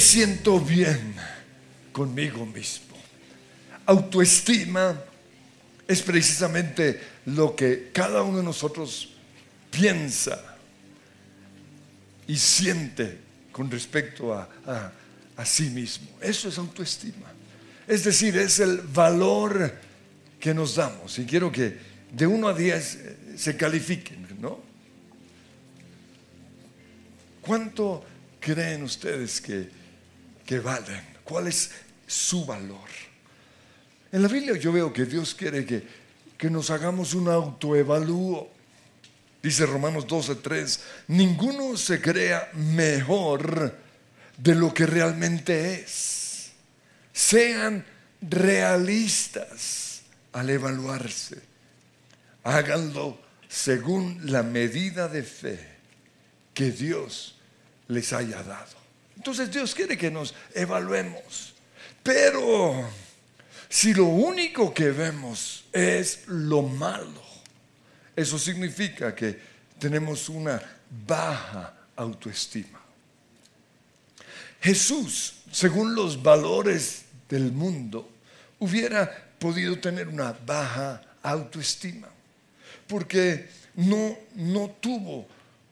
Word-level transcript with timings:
siento 0.00 0.60
bien 0.60 1.14
conmigo 1.92 2.44
mismo. 2.46 2.96
Autoestima 3.86 5.00
es 5.86 6.02
precisamente 6.02 7.00
lo 7.26 7.54
que 7.54 7.90
cada 7.92 8.22
uno 8.22 8.38
de 8.38 8.44
nosotros 8.44 9.14
piensa 9.70 10.56
y 12.26 12.36
siente 12.36 13.18
con 13.52 13.70
respecto 13.70 14.34
a, 14.34 14.48
a, 15.36 15.44
sí 15.44 15.70
mismo. 15.70 16.08
Eso 16.20 16.48
es 16.48 16.58
autoestima. 16.58 17.32
Es 17.86 18.04
decir, 18.04 18.36
es 18.36 18.58
el 18.58 18.78
valor 18.78 19.72
que 20.40 20.52
nos 20.52 20.74
damos. 20.74 21.18
Y 21.18 21.24
quiero 21.24 21.52
que 21.52 21.78
de 22.12 22.26
1 22.26 22.48
a 22.48 22.54
10 22.54 22.94
eh, 22.94 23.16
se 23.36 23.56
califiquen, 23.56 24.26
¿no? 24.40 24.60
¿Cuánto 27.40 28.04
creen 28.40 28.82
ustedes 28.82 29.40
que, 29.40 29.68
que 30.46 30.60
valen? 30.60 31.02
¿Cuál 31.24 31.48
es 31.48 31.72
su 32.06 32.46
valor? 32.46 32.88
En 34.12 34.22
la 34.22 34.28
Biblia 34.28 34.56
yo 34.56 34.72
veo 34.72 34.92
que 34.92 35.04
Dios 35.04 35.34
quiere 35.34 35.66
que, 35.66 35.86
que 36.38 36.48
nos 36.48 36.70
hagamos 36.70 37.12
un 37.14 37.28
autoevalúo. 37.28 38.48
Dice 39.42 39.66
Romanos 39.66 40.06
12:3, 40.06 40.80
ninguno 41.08 41.76
se 41.76 42.00
crea 42.00 42.50
mejor 42.54 43.74
de 44.36 44.54
lo 44.54 44.72
que 44.72 44.86
realmente 44.86 45.74
es. 45.74 46.52
Sean 47.12 47.84
realistas 48.20 50.02
al 50.32 50.50
evaluarse. 50.50 51.42
Háganlo 52.44 53.18
según 53.48 54.20
la 54.24 54.42
medida 54.42 55.08
de 55.08 55.22
fe 55.22 55.58
que 56.54 56.70
Dios 56.70 57.36
les 57.88 58.12
haya 58.12 58.42
dado. 58.42 58.75
Entonces 59.26 59.50
Dios 59.50 59.74
quiere 59.74 59.98
que 59.98 60.08
nos 60.08 60.32
evaluemos. 60.54 61.52
Pero 62.00 62.88
si 63.68 63.92
lo 63.92 64.04
único 64.04 64.72
que 64.72 64.92
vemos 64.92 65.64
es 65.72 66.28
lo 66.28 66.62
malo, 66.62 67.20
eso 68.14 68.38
significa 68.38 69.16
que 69.16 69.36
tenemos 69.80 70.28
una 70.28 70.62
baja 71.04 71.74
autoestima. 71.96 72.80
Jesús, 74.60 75.38
según 75.50 75.96
los 75.96 76.22
valores 76.22 77.06
del 77.28 77.50
mundo, 77.50 78.08
hubiera 78.60 79.10
podido 79.40 79.76
tener 79.80 80.06
una 80.06 80.36
baja 80.46 81.02
autoestima, 81.24 82.06
porque 82.86 83.48
no, 83.74 84.16
no 84.36 84.70
tuvo 84.80 85.26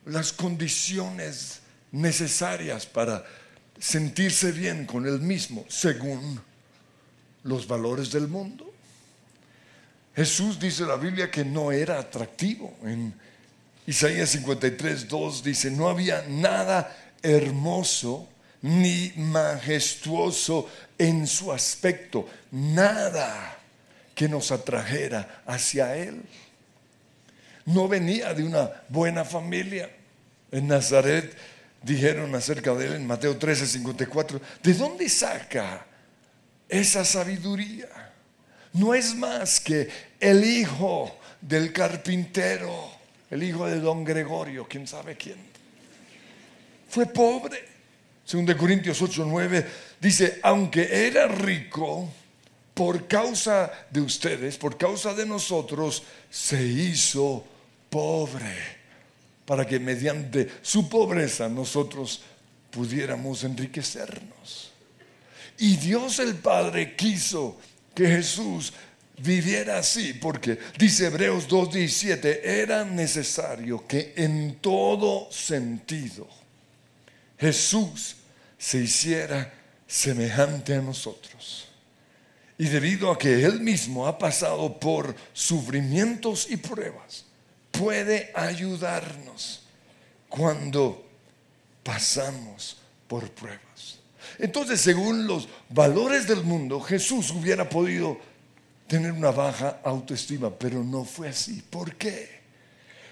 las 0.06 0.32
condiciones 0.32 1.60
necesarias 1.92 2.84
para 2.84 3.25
sentirse 3.78 4.53
bien 4.53 4.86
con 4.86 5.06
él 5.06 5.20
mismo, 5.20 5.64
según 5.69 6.41
los 7.42 7.67
valores 7.67 8.11
del 8.11 8.28
mundo. 8.28 8.72
Jesús 10.16 10.58
dice 10.58 10.84
la 10.84 10.97
Biblia 10.97 11.31
que 11.31 11.44
no 11.44 11.72
era 11.72 11.98
atractivo. 11.98 12.75
En 12.83 13.12
Isaías 13.86 14.31
53, 14.31 15.08
2 15.08 15.44
dice, 15.44 15.70
no 15.70 15.89
había 15.89 16.25
nada 16.28 16.97
hermoso 17.22 18.28
ni 18.62 19.12
majestuoso 19.16 20.70
en 20.97 21.27
su 21.27 21.53
aspecto, 21.53 22.28
nada 22.50 23.59
que 24.14 24.28
nos 24.28 24.53
atrajera 24.53 25.42
hacia 25.47 25.97
Él. 25.97 26.22
No 27.66 27.88
venía 27.88 28.33
de 28.33 28.44
una 28.44 28.70
buena 28.88 29.25
familia. 29.25 29.91
En 30.53 30.69
Nazaret 30.69 31.36
dijeron 31.85 32.35
acerca 32.35 32.75
de 32.75 32.87
Él 32.87 32.95
en 32.95 33.07
Mateo 33.07 33.37
13, 33.37 33.67
54, 33.67 34.41
¿de 34.62 34.75
dónde 34.75 35.09
saca 35.09 35.87
esa 36.69 37.05
sabiduría? 37.05 38.05
no 38.75 38.95
es 38.95 39.15
más 39.15 39.61
que 39.61 39.89
el 40.21 40.44
hijo 40.44 41.19
del 41.41 41.73
carpintero, 41.73 42.91
el 43.31 43.43
hijo 43.43 43.67
de 43.67 43.81
don 43.81 44.05
Gregorio, 44.05 44.67
quién 44.69 44.87
sabe 44.87 45.17
quién. 45.17 45.39
Fue 46.89 47.06
pobre. 47.06 47.75
Según 48.25 48.47
de 48.47 48.56
Corintios 48.56 49.00
8, 49.03 49.25
9, 49.27 49.67
dice, 50.00 50.41
aunque 50.43 51.06
era 51.06 51.28
rico, 51.28 52.09
por 52.73 53.06
causa 53.06 53.71
de 53.91 54.00
ustedes, 54.00 54.56
por 54.56 54.77
causa 54.77 55.15
de 55.15 55.27
nosotros, 55.27 56.03
se 56.31 56.62
hizo 56.65 57.44
pobre, 57.91 58.56
para 59.44 59.66
que 59.66 59.78
mediante 59.78 60.49
su 60.62 60.88
pobreza 60.88 61.49
nosotros 61.49 62.22
pudiéramos 62.71 63.44
enriquecernos. 63.44 64.72
Y 65.59 65.77
Dios 65.77 66.19
el 66.19 66.34
Padre 66.34 66.97
quiso 66.97 67.59
que 67.94 68.06
Jesús 68.06 68.72
viviera 69.19 69.78
así, 69.78 70.15
porque 70.15 70.59
dice 70.78 71.06
Hebreos 71.06 71.49
2.17, 71.49 72.41
era 72.43 72.84
necesario 72.84 73.87
que 73.87 74.12
en 74.16 74.56
todo 74.56 75.31
sentido 75.31 76.28
Jesús 77.38 78.16
se 78.59 78.78
hiciera 78.78 79.53
semejante 79.87 80.75
a 80.75 80.81
nosotros. 80.81 81.69
Y 82.56 82.66
debido 82.66 83.11
a 83.11 83.19
que 83.19 83.44
Él 83.44 83.61
mismo 83.61 84.06
ha 84.06 84.19
pasado 84.19 84.78
por 84.78 85.15
sufrimientos 85.32 86.49
y 86.50 86.56
pruebas, 86.56 87.24
puede 87.79 88.31
ayudarnos 88.35 89.62
cuando 90.29 91.07
pasamos 91.83 92.79
por 93.07 93.31
pruebas. 93.31 93.99
Entonces, 94.39 94.81
según 94.81 95.27
los 95.27 95.49
valores 95.69 96.27
del 96.27 96.43
mundo, 96.43 96.81
Jesús 96.81 97.31
hubiera 97.31 97.69
podido 97.69 98.19
tener 98.87 99.12
una 99.12 99.31
baja 99.31 99.81
autoestima, 99.85 100.51
pero 100.51 100.83
no 100.83 101.05
fue 101.05 101.29
así. 101.29 101.62
¿Por 101.71 101.95
qué? 101.97 102.29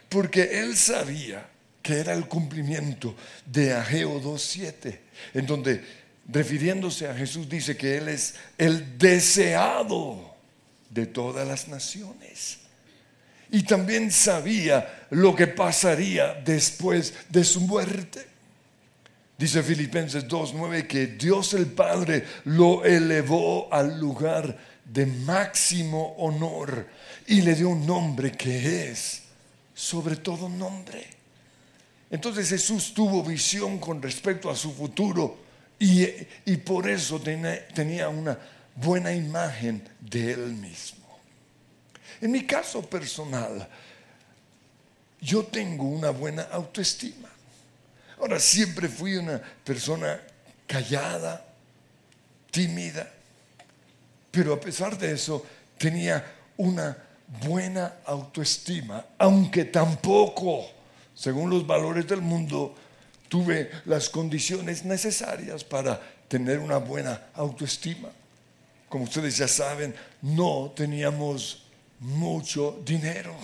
Porque 0.08 0.60
él 0.60 0.76
sabía 0.76 1.48
que 1.82 1.98
era 1.98 2.12
el 2.12 2.26
cumplimiento 2.26 3.14
de 3.46 3.72
Ageo 3.72 4.20
2.7, 4.20 4.98
en 5.34 5.46
donde 5.46 5.84
refiriéndose 6.28 7.08
a 7.08 7.14
Jesús 7.14 7.48
dice 7.48 7.76
que 7.76 7.96
él 7.98 8.08
es 8.08 8.34
el 8.58 8.98
deseado 8.98 10.34
de 10.90 11.06
todas 11.06 11.46
las 11.46 11.68
naciones. 11.68 12.61
Y 13.52 13.62
también 13.62 14.10
sabía 14.10 15.06
lo 15.10 15.36
que 15.36 15.46
pasaría 15.46 16.34
después 16.34 17.12
de 17.28 17.44
su 17.44 17.60
muerte. 17.60 18.26
Dice 19.36 19.62
Filipenses 19.62 20.26
2.9 20.26 20.86
que 20.86 21.06
Dios 21.08 21.52
el 21.52 21.66
Padre 21.66 22.24
lo 22.46 22.82
elevó 22.82 23.68
al 23.70 24.00
lugar 24.00 24.56
de 24.84 25.04
máximo 25.04 26.14
honor 26.18 26.86
y 27.26 27.42
le 27.42 27.54
dio 27.54 27.68
un 27.68 27.86
nombre 27.86 28.32
que 28.32 28.90
es 28.90 29.22
sobre 29.74 30.16
todo 30.16 30.48
nombre. 30.48 31.04
Entonces 32.10 32.48
Jesús 32.48 32.94
tuvo 32.94 33.22
visión 33.22 33.78
con 33.78 34.00
respecto 34.00 34.48
a 34.48 34.56
su 34.56 34.72
futuro 34.72 35.38
y, 35.78 36.06
y 36.46 36.56
por 36.56 36.88
eso 36.88 37.20
tenía, 37.20 37.68
tenía 37.68 38.08
una 38.08 38.38
buena 38.76 39.12
imagen 39.12 39.82
de 40.00 40.32
él 40.32 40.54
mismo. 40.54 41.01
En 42.22 42.30
mi 42.30 42.46
caso 42.46 42.80
personal, 42.82 43.68
yo 45.20 45.42
tengo 45.42 45.84
una 45.86 46.10
buena 46.10 46.42
autoestima. 46.52 47.28
Ahora, 48.20 48.38
siempre 48.38 48.88
fui 48.88 49.16
una 49.16 49.42
persona 49.64 50.20
callada, 50.64 51.44
tímida, 52.52 53.10
pero 54.30 54.54
a 54.54 54.60
pesar 54.60 54.96
de 54.96 55.10
eso 55.10 55.44
tenía 55.76 56.24
una 56.58 56.96
buena 57.44 57.96
autoestima, 58.04 59.04
aunque 59.18 59.64
tampoco, 59.64 60.70
según 61.16 61.50
los 61.50 61.66
valores 61.66 62.06
del 62.06 62.20
mundo, 62.20 62.72
tuve 63.28 63.68
las 63.86 64.08
condiciones 64.08 64.84
necesarias 64.84 65.64
para 65.64 66.00
tener 66.28 66.60
una 66.60 66.76
buena 66.76 67.30
autoestima. 67.34 68.10
Como 68.88 69.04
ustedes 69.04 69.36
ya 69.36 69.48
saben, 69.48 69.92
no 70.20 70.72
teníamos 70.76 71.61
mucho 72.02 72.82
dinero. 72.84 73.34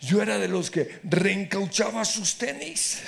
Yo 0.00 0.22
era 0.22 0.38
de 0.38 0.48
los 0.48 0.70
que 0.70 1.00
reencauchaba 1.04 2.04
sus 2.04 2.36
tenis 2.36 3.00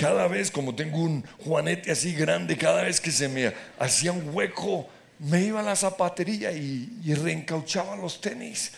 cada 0.00 0.28
vez, 0.28 0.50
como 0.50 0.74
tengo 0.74 0.98
un 0.98 1.22
juanete 1.44 1.92
así 1.92 2.14
grande, 2.14 2.56
cada 2.56 2.84
vez 2.84 3.02
que 3.02 3.12
se 3.12 3.28
me 3.28 3.52
hacía 3.78 4.12
un 4.12 4.34
hueco, 4.34 4.88
me 5.18 5.42
iba 5.42 5.60
a 5.60 5.62
la 5.62 5.76
zapatería 5.76 6.52
y, 6.52 7.14
reencauchaba 7.14 7.96
los 7.96 8.18
tenis. 8.18 8.72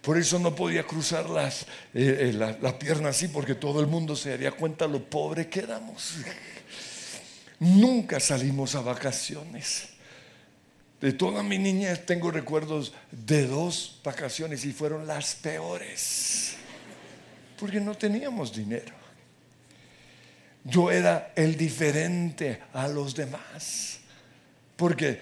Por 0.00 0.16
eso 0.16 0.38
no 0.38 0.54
podía 0.54 0.84
cruzar 0.84 1.28
las, 1.28 1.62
eh, 1.92 2.30
eh, 2.30 2.32
la, 2.32 2.78
pierna 2.78 3.08
así, 3.08 3.26
porque 3.26 3.56
todo 3.56 3.80
el 3.80 3.88
mundo 3.88 4.14
se 4.14 4.30
daría 4.30 4.52
cuenta 4.52 4.86
lo 4.86 5.02
pobre 5.02 5.48
que 5.48 5.58
éramos. 5.58 6.14
Nunca 7.58 8.20
salimos 8.20 8.76
a 8.76 8.80
vacaciones. 8.80 9.88
De 11.00 11.12
toda 11.12 11.42
mi 11.42 11.58
niñez 11.58 12.04
tengo 12.04 12.30
recuerdos 12.30 12.92
de 13.12 13.46
dos 13.46 14.00
vacaciones 14.02 14.64
y 14.64 14.72
fueron 14.72 15.06
las 15.06 15.36
peores, 15.36 16.54
porque 17.58 17.80
no 17.80 17.94
teníamos 17.94 18.54
dinero. 18.54 18.94
yo 20.64 20.90
era 20.90 21.32
el 21.36 21.56
diferente 21.56 22.60
a 22.72 22.88
los 22.88 23.14
demás. 23.14 24.00
Porque 24.76 25.20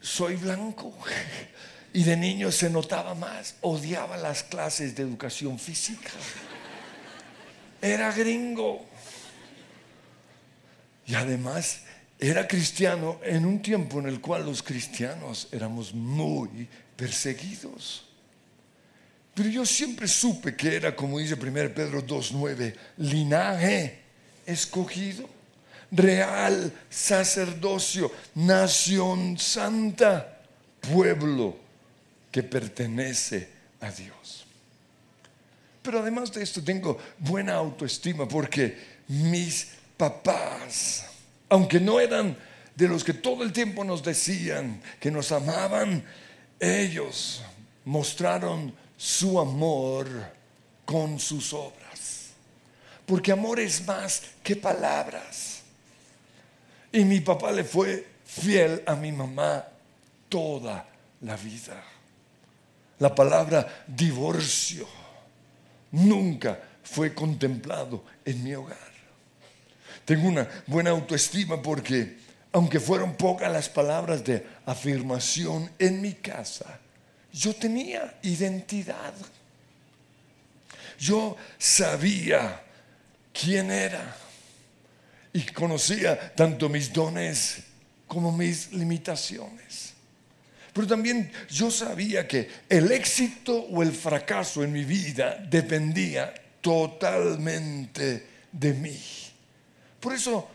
soy 0.00 0.36
blanco. 0.36 0.92
Y 1.92 2.02
de 2.02 2.16
niño 2.16 2.52
se 2.52 2.68
notaba 2.68 3.14
más. 3.14 3.54
Odiaba 3.60 4.16
las 4.16 4.42
clases 4.42 4.94
de 4.96 5.02
educación 5.02 5.58
física. 5.58 6.10
Era 7.80 8.12
gringo. 8.12 8.84
Y 11.06 11.14
además 11.14 11.82
era 12.18 12.46
cristiano 12.46 13.20
en 13.22 13.44
un 13.44 13.60
tiempo 13.60 13.98
en 13.98 14.06
el 14.06 14.20
cual 14.20 14.46
los 14.46 14.62
cristianos 14.62 15.48
éramos 15.52 15.92
muy 15.92 16.68
perseguidos. 16.96 18.04
Pero 19.34 19.50
yo 19.50 19.66
siempre 19.66 20.08
supe 20.08 20.56
que 20.56 20.76
era, 20.76 20.96
como 20.96 21.18
dice 21.18 21.34
1 21.34 21.74
Pedro 21.74 22.02
2.9, 22.06 22.74
linaje 22.98 24.00
escogido, 24.46 25.28
real 25.90 26.72
sacerdocio, 26.88 28.10
nación 28.34 29.38
santa, 29.38 30.40
pueblo 30.80 31.56
que 32.30 32.42
pertenece 32.42 33.48
a 33.80 33.90
Dios. 33.90 34.46
Pero 35.82 36.00
además 36.00 36.32
de 36.32 36.42
esto 36.42 36.62
tengo 36.62 36.98
buena 37.18 37.54
autoestima 37.54 38.26
porque 38.26 38.76
mis 39.08 39.68
papás, 39.96 41.05
aunque 41.48 41.80
no 41.80 42.00
eran 42.00 42.36
de 42.74 42.88
los 42.88 43.04
que 43.04 43.14
todo 43.14 43.42
el 43.42 43.52
tiempo 43.52 43.84
nos 43.84 44.02
decían 44.02 44.82
que 45.00 45.10
nos 45.10 45.32
amaban, 45.32 46.04
ellos 46.60 47.42
mostraron 47.84 48.74
su 48.96 49.38
amor 49.38 50.08
con 50.84 51.18
sus 51.18 51.52
obras. 51.52 52.30
Porque 53.06 53.32
amor 53.32 53.60
es 53.60 53.86
más 53.86 54.22
que 54.42 54.56
palabras. 54.56 55.62
Y 56.92 57.04
mi 57.04 57.20
papá 57.20 57.52
le 57.52 57.64
fue 57.64 58.06
fiel 58.24 58.82
a 58.86 58.94
mi 58.94 59.12
mamá 59.12 59.64
toda 60.28 60.86
la 61.20 61.36
vida. 61.36 61.82
La 62.98 63.14
palabra 63.14 63.84
divorcio 63.86 64.86
nunca 65.92 66.58
fue 66.82 67.14
contemplado 67.14 68.04
en 68.24 68.42
mi 68.42 68.54
hogar. 68.54 68.95
Tengo 70.04 70.28
una 70.28 70.48
buena 70.66 70.90
autoestima 70.90 71.60
porque, 71.60 72.18
aunque 72.52 72.80
fueron 72.80 73.14
pocas 73.16 73.52
las 73.52 73.68
palabras 73.68 74.24
de 74.24 74.44
afirmación 74.66 75.70
en 75.78 76.00
mi 76.00 76.14
casa, 76.14 76.78
yo 77.32 77.54
tenía 77.54 78.18
identidad. 78.22 79.14
Yo 80.98 81.36
sabía 81.58 82.62
quién 83.32 83.70
era 83.70 84.16
y 85.32 85.42
conocía 85.42 86.34
tanto 86.34 86.68
mis 86.68 86.92
dones 86.92 87.58
como 88.06 88.32
mis 88.32 88.72
limitaciones. 88.72 89.92
Pero 90.72 90.86
también 90.86 91.32
yo 91.50 91.70
sabía 91.70 92.26
que 92.26 92.48
el 92.68 92.92
éxito 92.92 93.54
o 93.70 93.82
el 93.82 93.92
fracaso 93.92 94.62
en 94.62 94.72
mi 94.72 94.84
vida 94.84 95.36
dependía 95.48 96.34
totalmente 96.60 98.26
de 98.52 98.72
mí. 98.74 99.00
Por 100.06 100.14
eso, 100.14 100.48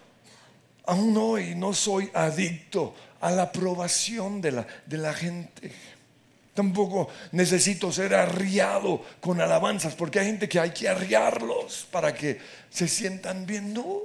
aún 0.85 1.17
hoy 1.17 1.55
no 1.55 1.73
soy 1.73 2.09
adicto 2.13 2.95
a 3.19 3.31
la 3.31 3.41
aprobación 3.41 4.39
de 4.39 4.53
la, 4.53 4.65
de 4.85 4.97
la 4.97 5.13
gente. 5.13 5.69
Tampoco 6.53 7.09
necesito 7.33 7.91
ser 7.91 8.15
arriado 8.15 9.03
con 9.19 9.41
alabanzas, 9.41 9.93
porque 9.93 10.21
hay 10.21 10.27
gente 10.27 10.47
que 10.47 10.57
hay 10.57 10.71
que 10.71 10.87
arriarlos 10.87 11.85
para 11.91 12.13
que 12.13 12.39
se 12.69 12.87
sientan 12.87 13.45
bien. 13.45 13.73
No, 13.73 14.03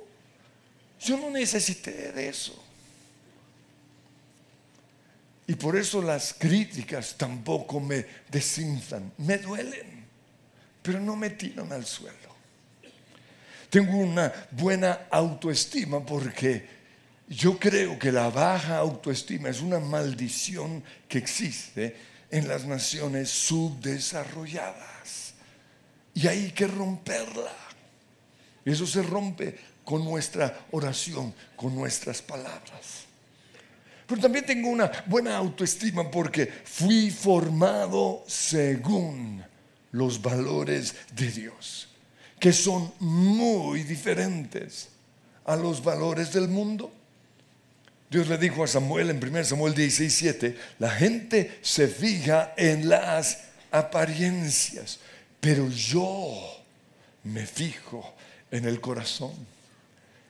yo 1.01 1.17
no 1.17 1.31
necesité 1.31 2.11
de 2.11 2.29
eso. 2.29 2.61
Y 5.47 5.55
por 5.55 5.77
eso 5.77 6.03
las 6.03 6.35
críticas 6.35 7.15
tampoco 7.17 7.79
me 7.79 8.05
desinflan, 8.33 9.13
me 9.19 9.39
duelen, 9.39 10.07
pero 10.83 10.99
no 10.99 11.15
me 11.15 11.31
tiran 11.31 11.73
al 11.73 11.87
suelo. 11.87 12.26
Tengo 13.71 13.97
una 13.97 14.33
buena 14.51 15.07
autoestima 15.11 16.05
porque 16.05 16.77
yo 17.29 17.59
creo 17.59 17.99
que 17.99 18.13
la 18.13 18.31
baja 18.31 18.79
autoestima 18.79 19.49
es 19.49 19.61
una 19.61 19.81
maldición 19.81 20.85
que 21.09 21.19
existe 21.19 21.97
en 22.31 22.47
las 22.49 22.65
naciones 22.65 23.29
subdesarrolladas. 23.31 25.35
Y 26.15 26.29
hay 26.29 26.51
que 26.53 26.67
romperla. 26.67 27.53
Eso 28.65 28.87
se 28.87 29.03
rompe 29.03 29.59
con 29.85 30.03
nuestra 30.05 30.67
oración, 30.73 31.35
con 31.55 31.75
nuestras 31.75 32.23
palabras. 32.23 33.05
Pero 34.07 34.21
también 34.21 34.47
tengo 34.47 34.69
una 34.69 34.91
buena 35.07 35.37
autoestima 35.37 36.11
porque 36.11 36.47
fui 36.65 37.11
formado 37.11 38.25
según 38.27 39.45
los 39.93 40.23
valores 40.23 40.95
de 41.13 41.31
Dios, 41.31 41.89
que 42.39 42.53
son 42.53 42.93
muy 43.01 43.83
diferentes 43.83 44.89
a 45.45 45.57
los 45.57 45.83
valores 45.83 46.33
del 46.33 46.49
mundo. 46.49 46.93
Dios 48.11 48.29
le 48.29 48.39
dijo 48.39 48.63
a 48.63 48.67
Samuel 48.67 49.11
en 49.11 49.23
1 49.23 49.45
Samuel 49.45 49.75
16, 49.75 50.15
7, 50.15 50.59
la 50.79 50.91
gente 50.91 51.59
se 51.63 51.89
fija 51.89 52.55
en 52.57 52.89
las 52.89 53.45
apariencias, 53.71 55.01
pero 55.41 55.69
yo 55.69 56.63
me 57.25 57.47
fijo 57.47 58.15
en 58.51 58.65
el 58.65 58.81
corazón. 58.81 59.35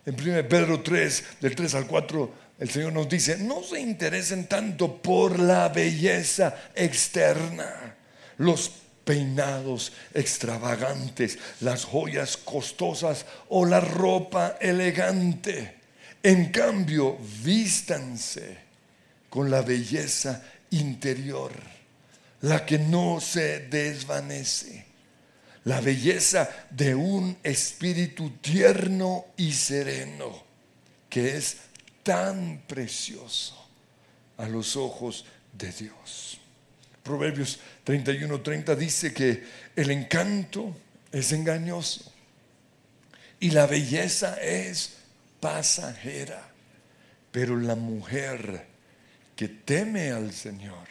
En 0.07 0.15
1 0.15 0.49
Pedro 0.49 0.83
3, 0.83 1.25
del 1.41 1.55
3 1.55 1.75
al 1.75 1.87
4, 1.87 2.47
el 2.59 2.71
Señor 2.71 2.93
nos 2.93 3.09
dice, 3.09 3.37
no 3.39 3.63
se 3.63 3.81
interesen 3.81 4.47
tanto 4.47 4.97
por 4.97 5.39
la 5.39 5.69
belleza 5.69 6.57
externa, 6.75 7.95
los 8.39 8.71
peinados 9.07 9.93
extravagantes, 10.13 11.39
las 11.61 11.85
joyas 11.85 12.37
costosas 12.37 13.25
o 13.49 13.65
la 13.65 13.79
ropa 13.79 14.59
elegante. 14.61 15.77
En 16.21 16.51
cambio, 16.51 17.17
vístanse 17.45 18.59
con 19.31 19.49
la 19.49 19.63
belleza 19.63 20.43
interior, 20.71 21.53
la 22.41 22.67
que 22.67 22.81
no 22.81 23.21
se 23.21 23.61
desvanece, 23.61 24.85
la 25.65 25.81
belleza 25.81 26.67
de 26.71 26.97
un 26.97 27.39
espíritu 27.45 28.31
tierno 28.41 29.27
y 29.37 29.53
sereno, 29.53 30.43
que 31.09 31.37
es 31.37 31.59
tan 32.03 32.65
precioso 32.67 33.69
a 34.37 34.49
los 34.49 34.75
ojos 34.75 35.25
de 35.53 35.71
Dios. 35.71 36.41
Proverbios 37.07 37.61
31, 37.85 38.41
30 38.41 38.75
dice 38.75 39.15
que 39.15 39.45
el 39.77 39.93
encanto 39.93 40.77
es 41.13 41.31
engañoso 41.31 42.13
y 43.39 43.51
la 43.53 43.69
belleza 43.69 44.43
es 44.43 44.97
pasajera, 45.39 46.51
pero 47.31 47.57
la 47.57 47.77
mujer 47.77 48.67
que 49.37 49.47
teme 49.47 50.11
al 50.11 50.33
Señor 50.33 50.89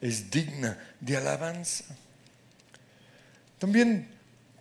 es 0.00 0.28
digna 0.32 0.76
de 0.98 1.16
alabanza. 1.16 1.84
También 3.56 4.08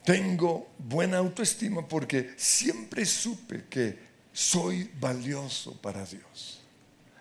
tengo 0.06 0.70
buena 0.78 1.18
autoestima 1.18 1.88
porque 1.88 2.36
siempre 2.38 3.08
supe 3.08 3.66
que 3.68 3.98
soy 4.32 4.92
valioso 5.00 5.76
para 5.82 6.06
Dios. 6.06 6.59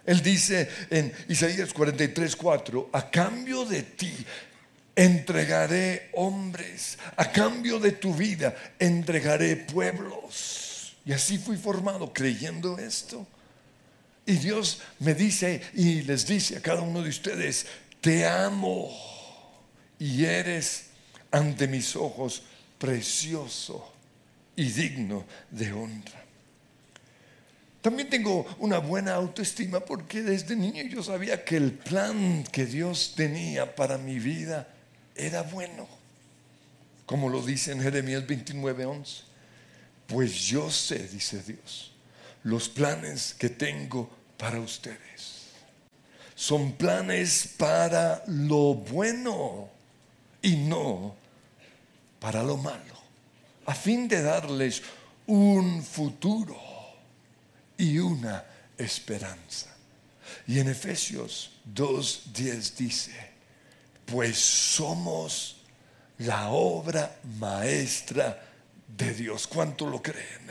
Él 0.08 0.22
dice 0.22 0.66
en 0.88 1.12
Isaías 1.28 1.70
43, 1.74 2.34
4, 2.34 2.88
a 2.94 3.10
cambio 3.10 3.66
de 3.66 3.82
ti 3.82 4.10
entregaré 4.96 6.08
hombres, 6.14 6.98
a 7.14 7.30
cambio 7.30 7.78
de 7.78 7.92
tu 7.92 8.14
vida 8.14 8.56
entregaré 8.78 9.56
pueblos. 9.56 10.96
Y 11.04 11.12
así 11.12 11.36
fui 11.36 11.58
formado 11.58 12.10
creyendo 12.10 12.78
esto. 12.78 13.26
Y 14.24 14.38
Dios 14.38 14.80
me 15.00 15.12
dice 15.12 15.60
y 15.74 16.00
les 16.00 16.26
dice 16.26 16.56
a 16.56 16.62
cada 16.62 16.80
uno 16.80 17.02
de 17.02 17.10
ustedes, 17.10 17.66
te 18.00 18.26
amo 18.26 18.90
y 19.98 20.24
eres 20.24 20.86
ante 21.30 21.68
mis 21.68 21.94
ojos 21.96 22.44
precioso 22.78 23.92
y 24.56 24.70
digno 24.70 25.26
de 25.50 25.70
honra. 25.74 26.27
También 27.80 28.10
tengo 28.10 28.44
una 28.58 28.78
buena 28.78 29.14
autoestima 29.14 29.80
porque 29.80 30.22
desde 30.22 30.56
niño 30.56 30.82
yo 30.84 31.02
sabía 31.02 31.44
que 31.44 31.56
el 31.56 31.72
plan 31.72 32.44
que 32.50 32.66
Dios 32.66 33.14
tenía 33.16 33.76
para 33.76 33.98
mi 33.98 34.18
vida 34.18 34.68
era 35.14 35.42
bueno. 35.42 35.86
Como 37.06 37.28
lo 37.28 37.40
dice 37.40 37.72
en 37.72 37.80
Jeremías 37.80 38.26
29:11. 38.26 39.22
Pues 40.08 40.46
yo 40.46 40.70
sé, 40.70 41.06
dice 41.08 41.42
Dios, 41.42 41.92
los 42.42 42.68
planes 42.68 43.34
que 43.38 43.50
tengo 43.50 44.10
para 44.36 44.58
ustedes. 44.58 45.48
Son 46.34 46.72
planes 46.72 47.54
para 47.56 48.22
lo 48.26 48.74
bueno 48.74 49.68
y 50.40 50.56
no 50.56 51.14
para 52.20 52.42
lo 52.42 52.56
malo. 52.56 52.98
A 53.66 53.74
fin 53.74 54.08
de 54.08 54.22
darles 54.22 54.82
un 55.26 55.82
futuro 55.82 56.77
y 57.78 57.98
una 57.98 58.44
esperanza. 58.76 59.74
Y 60.46 60.58
en 60.58 60.68
Efesios 60.68 61.52
2.10 61.74 62.74
dice, 62.74 63.30
pues 64.04 64.38
somos 64.38 65.56
la 66.18 66.48
obra 66.48 67.16
maestra 67.38 68.42
de 68.86 69.14
Dios. 69.14 69.46
¿Cuánto 69.46 69.86
lo 69.86 70.02
creen? 70.02 70.50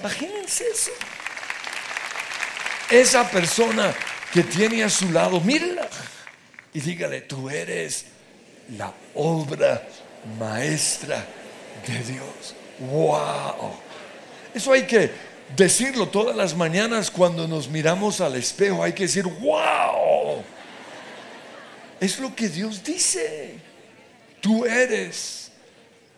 Imagínense 0.00 0.64
eso. 0.68 0.92
Esa 2.90 3.28
persona 3.30 3.94
que 4.32 4.42
tiene 4.42 4.82
a 4.84 4.90
su 4.90 5.10
lado, 5.10 5.40
mírala 5.40 5.88
y 6.72 6.80
dígale, 6.80 7.22
tú 7.22 7.50
eres 7.50 8.06
la 8.76 8.92
obra 9.14 9.86
maestra 10.38 11.24
de 11.86 11.98
Dios. 12.04 12.54
¡Wow! 12.78 13.74
Eso 14.54 14.72
hay 14.72 14.86
que 14.86 15.29
decirlo 15.56 16.08
todas 16.08 16.36
las 16.36 16.56
mañanas 16.56 17.10
cuando 17.10 17.46
nos 17.46 17.68
miramos 17.68 18.20
al 18.20 18.36
espejo. 18.36 18.82
Hay 18.82 18.92
que 18.92 19.04
decir, 19.04 19.24
¡Wow! 19.24 20.42
Es 22.00 22.18
lo 22.18 22.34
que 22.34 22.48
Dios 22.48 22.82
dice. 22.82 23.58
Tú 24.40 24.64
eres 24.64 25.52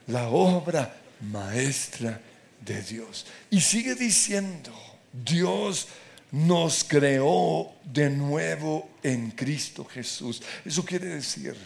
la 0.06 0.28
obra 0.28 0.94
maestra 1.20 2.20
de 2.60 2.82
Dios. 2.82 3.26
Y 3.50 3.60
sigue 3.60 3.94
diciendo, 3.94 4.72
Dios 5.12 5.88
nos 6.30 6.84
creó 6.84 7.72
de 7.84 8.10
nuevo 8.10 8.88
en 9.02 9.32
Cristo 9.32 9.84
Jesús. 9.84 10.42
Eso 10.64 10.84
quiere 10.84 11.06
decir 11.06 11.56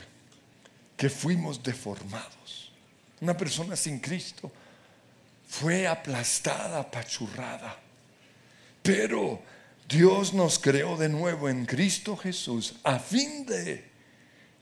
que 0.96 1.10
fuimos 1.10 1.62
deformados. 1.62 2.72
Una 3.20 3.36
persona 3.36 3.76
sin 3.76 3.98
Cristo 4.00 4.50
fue 5.46 5.86
aplastada, 5.86 6.80
apachurrada. 6.80 7.76
Pero 8.82 9.40
Dios 9.88 10.34
nos 10.34 10.58
creó 10.58 10.96
de 10.96 11.08
nuevo 11.08 11.48
en 11.48 11.66
Cristo 11.66 12.16
Jesús 12.16 12.74
a 12.82 12.98
fin 12.98 13.46
de 13.46 13.84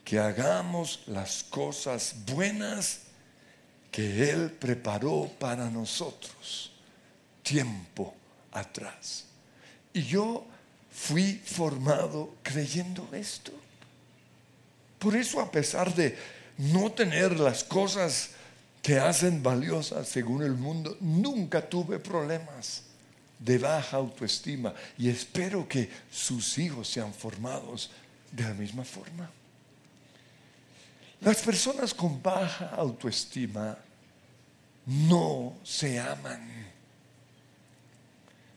que 0.04 0.18
hagamos 0.18 1.02
las 1.06 1.42
cosas 1.44 2.14
buenas 2.26 3.00
que 3.90 4.30
Él 4.30 4.50
preparó 4.50 5.30
para 5.38 5.70
nosotros 5.70 6.72
tiempo 7.42 8.14
atrás. 8.52 9.24
Y 9.92 10.02
yo 10.02 10.46
fui 10.90 11.40
formado 11.44 12.34
creyendo 12.42 13.08
esto. 13.12 13.52
Por 14.98 15.16
eso 15.16 15.40
a 15.40 15.50
pesar 15.50 15.94
de 15.94 16.16
no 16.58 16.92
tener 16.92 17.38
las 17.38 17.64
cosas 17.64 18.30
que 18.84 18.98
hacen 18.98 19.42
valiosas 19.42 20.06
según 20.06 20.42
el 20.42 20.52
mundo, 20.52 20.98
nunca 21.00 21.66
tuve 21.66 21.98
problemas 21.98 22.82
de 23.38 23.56
baja 23.56 23.96
autoestima 23.96 24.74
y 24.98 25.08
espero 25.08 25.66
que 25.66 25.88
sus 26.12 26.58
hijos 26.58 26.86
sean 26.86 27.14
formados 27.14 27.90
de 28.30 28.42
la 28.42 28.52
misma 28.52 28.84
forma. 28.84 29.30
Las 31.22 31.40
personas 31.40 31.94
con 31.94 32.22
baja 32.22 32.74
autoestima 32.76 33.78
no 34.84 35.54
se 35.64 35.98
aman. 35.98 36.46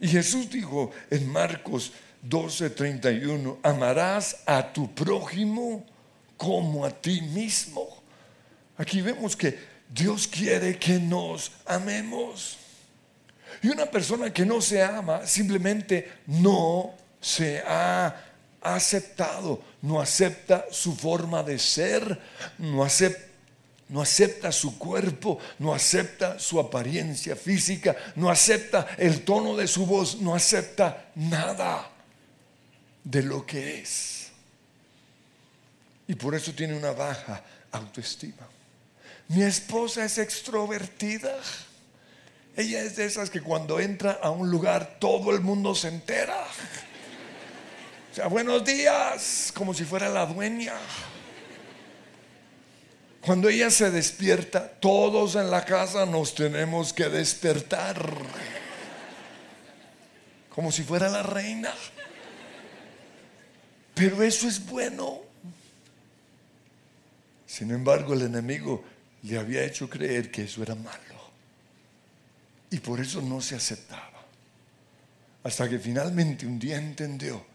Y 0.01 0.09
Jesús 0.09 0.49
dijo 0.49 0.91
en 1.09 1.25
Marcos 1.29 1.93
12:31, 2.21 3.59
amarás 3.63 4.43
a 4.45 4.73
tu 4.73 4.93
prójimo 4.93 5.85
como 6.35 6.83
a 6.83 6.91
ti 6.91 7.21
mismo. 7.21 7.87
Aquí 8.77 8.99
vemos 8.99 9.33
que 9.33 9.76
Dios 9.89 10.27
quiere 10.27 10.77
que 10.77 10.99
nos 10.99 11.51
amemos. 11.65 12.57
Y 13.61 13.69
una 13.69 13.85
persona 13.85 14.31
que 14.31 14.45
no 14.45 14.61
se 14.61 14.83
ama 14.83 15.25
simplemente 15.25 16.11
no 16.27 16.93
se 17.19 17.59
ha 17.65 18.15
aceptado, 18.61 19.61
no 19.81 19.99
acepta 19.99 20.65
su 20.71 20.95
forma 20.95 21.41
de 21.43 21.57
ser, 21.57 22.19
no 22.57 22.83
acepta 22.83 24.51
su 24.51 24.77
cuerpo, 24.77 25.39
no 25.59 25.73
acepta 25.73 26.37
su 26.37 26.59
apariencia 26.59 27.35
física, 27.35 27.95
no 28.15 28.29
acepta 28.29 28.87
el 28.97 29.23
tono 29.23 29.55
de 29.55 29.67
su 29.67 29.85
voz, 29.85 30.21
no 30.21 30.35
acepta 30.35 31.11
nada 31.15 31.89
de 33.03 33.23
lo 33.23 33.45
que 33.45 33.79
es. 33.79 34.27
Y 36.07 36.15
por 36.15 36.35
eso 36.35 36.53
tiene 36.53 36.75
una 36.75 36.91
baja 36.91 37.43
autoestima. 37.71 38.47
Mi 39.29 39.43
esposa 39.43 40.05
es 40.05 40.17
extrovertida. 40.17 41.35
Ella 42.55 42.81
es 42.81 42.95
de 42.95 43.05
esas 43.05 43.29
que 43.29 43.41
cuando 43.41 43.79
entra 43.79 44.19
a 44.21 44.31
un 44.31 44.49
lugar 44.49 44.97
todo 44.99 45.31
el 45.31 45.41
mundo 45.41 45.75
se 45.75 45.89
entera. 45.89 46.43
O 48.11 48.15
sea, 48.15 48.27
buenos 48.27 48.63
días, 48.65 49.51
como 49.53 49.73
si 49.73 49.83
fuera 49.83 50.09
la 50.09 50.25
dueña. 50.25 50.73
Cuando 53.21 53.49
ella 53.49 53.69
se 53.69 53.91
despierta, 53.91 54.69
todos 54.79 55.35
en 55.35 55.51
la 55.51 55.65
casa 55.65 56.05
nos 56.05 56.33
tenemos 56.33 56.93
que 56.93 57.09
despertar. 57.09 58.01
Como 60.55 60.71
si 60.71 60.83
fuera 60.83 61.09
la 61.09 61.21
reina. 61.21 61.73
Pero 63.93 64.23
eso 64.23 64.47
es 64.47 64.65
bueno. 64.65 65.19
Sin 67.45 67.71
embargo, 67.71 68.13
el 68.13 68.21
enemigo 68.21 68.83
le 69.23 69.37
había 69.37 69.63
hecho 69.63 69.89
creer 69.89 70.31
que 70.31 70.43
eso 70.43 70.61
era 70.61 70.75
malo. 70.75 71.17
Y 72.69 72.79
por 72.79 72.99
eso 72.99 73.21
no 73.21 73.41
se 73.41 73.55
aceptaba. 73.55 74.25
Hasta 75.43 75.69
que 75.69 75.79
finalmente 75.79 76.45
un 76.45 76.59
día 76.59 76.77
entendió 76.77 77.45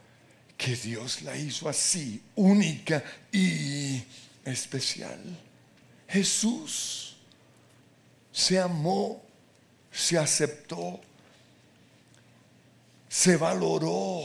que 0.57 0.77
Dios 0.77 1.23
la 1.23 1.37
hizo 1.37 1.69
así, 1.69 2.23
única 2.37 3.03
y 3.31 4.03
especial. 4.45 5.21
Jesús 6.09 7.17
se 8.31 8.59
amó, 8.59 9.23
se 9.91 10.19
aceptó, 10.19 11.01
se 13.09 13.37
valoró. 13.37 14.23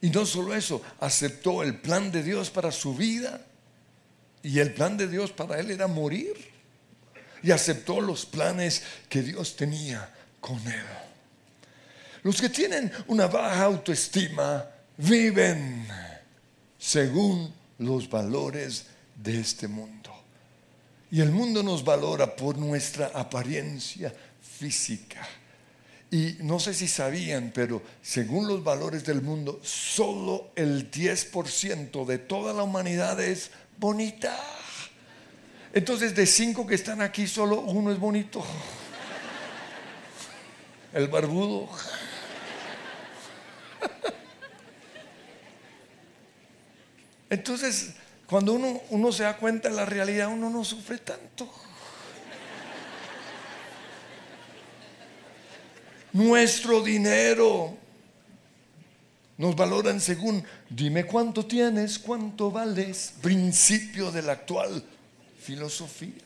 Y 0.00 0.08
no 0.08 0.24
solo 0.24 0.54
eso, 0.54 0.80
aceptó 0.98 1.62
el 1.62 1.78
plan 1.78 2.10
de 2.10 2.22
Dios 2.22 2.50
para 2.50 2.72
su 2.72 2.94
vida. 2.94 3.44
Y 4.42 4.58
el 4.58 4.72
plan 4.72 4.96
de 4.96 5.08
Dios 5.08 5.32
para 5.32 5.58
él 5.58 5.70
era 5.70 5.86
morir. 5.86 6.34
Y 7.42 7.50
aceptó 7.50 8.00
los 8.00 8.26
planes 8.26 8.82
que 9.08 9.22
Dios 9.22 9.56
tenía 9.56 10.12
con 10.40 10.58
él. 10.66 10.84
Los 12.22 12.40
que 12.40 12.50
tienen 12.50 12.92
una 13.06 13.26
baja 13.26 13.64
autoestima 13.64 14.66
viven 14.98 15.86
según 16.78 17.52
los 17.78 18.08
valores 18.08 18.86
de 19.16 19.40
este 19.40 19.68
mundo. 19.68 20.10
Y 21.10 21.20
el 21.20 21.30
mundo 21.30 21.62
nos 21.62 21.82
valora 21.82 22.36
por 22.36 22.56
nuestra 22.56 23.06
apariencia 23.14 24.14
física. 24.42 25.26
Y 26.10 26.36
no 26.40 26.58
sé 26.58 26.74
si 26.74 26.88
sabían, 26.88 27.52
pero 27.54 27.82
según 28.02 28.48
los 28.48 28.62
valores 28.62 29.04
del 29.04 29.22
mundo, 29.22 29.60
solo 29.62 30.50
el 30.56 30.90
10% 30.90 32.04
de 32.04 32.18
toda 32.18 32.52
la 32.52 32.64
humanidad 32.64 33.20
es 33.20 33.50
bonita. 33.80 34.38
Entonces, 35.72 36.14
de 36.14 36.26
cinco 36.26 36.66
que 36.66 36.74
están 36.74 37.00
aquí, 37.00 37.26
solo 37.26 37.60
uno 37.60 37.90
es 37.90 37.98
bonito. 37.98 38.44
El 40.92 41.08
barbudo. 41.08 41.68
Entonces, 47.30 47.94
cuando 48.26 48.52
uno, 48.52 48.82
uno 48.90 49.12
se 49.12 49.22
da 49.22 49.36
cuenta 49.36 49.70
de 49.70 49.76
la 49.76 49.86
realidad, 49.86 50.28
uno 50.28 50.50
no 50.50 50.62
sufre 50.64 50.98
tanto. 50.98 51.50
Nuestro 56.12 56.82
dinero 56.82 57.78
nos 59.40 59.56
valoran 59.56 60.00
según, 60.00 60.44
dime 60.68 61.04
cuánto 61.04 61.46
tienes, 61.46 61.98
cuánto 61.98 62.50
vales, 62.50 63.14
principio 63.22 64.12
de 64.12 64.20
la 64.20 64.32
actual 64.32 64.84
filosofía. 65.40 66.22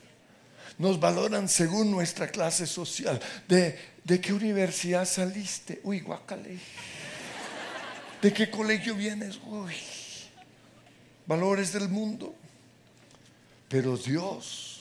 Nos 0.79 0.99
valoran 0.99 1.49
según 1.49 1.93
nuestra 1.93 2.27
clase 2.27 2.67
social. 2.67 3.21
¿De, 3.47 3.79
de 4.03 4.21
qué 4.21 4.33
universidad 4.33 5.07
saliste? 5.07 5.81
Uy, 5.85 6.01
guacale. 6.01 6.59
¿De 8.21 8.33
qué 8.33 8.51
colegio 8.51 8.97
vienes? 8.97 9.39
Uy 9.47 9.73
valores 11.27 11.73
del 11.73 11.89
mundo. 11.89 12.35
Pero 13.69 13.97
Dios 13.97 14.81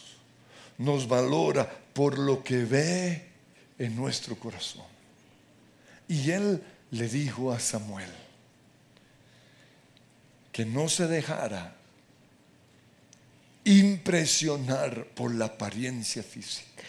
nos 0.78 1.08
valora 1.08 1.70
por 1.94 2.18
lo 2.18 2.44
que 2.44 2.66
ve 2.66 3.30
en 3.78 3.96
nuestro 3.96 4.36
corazón. 4.36 4.86
Y 6.08 6.32
Él 6.32 6.62
le 6.94 7.10
dijo 7.10 7.52
a 7.52 7.60
Samuel 7.60 8.10
que 10.52 10.64
no 10.64 10.88
se 10.88 11.08
dejara 11.08 11.76
impresionar 13.64 15.08
por 15.16 15.34
la 15.34 15.46
apariencia 15.46 16.22
física, 16.22 16.84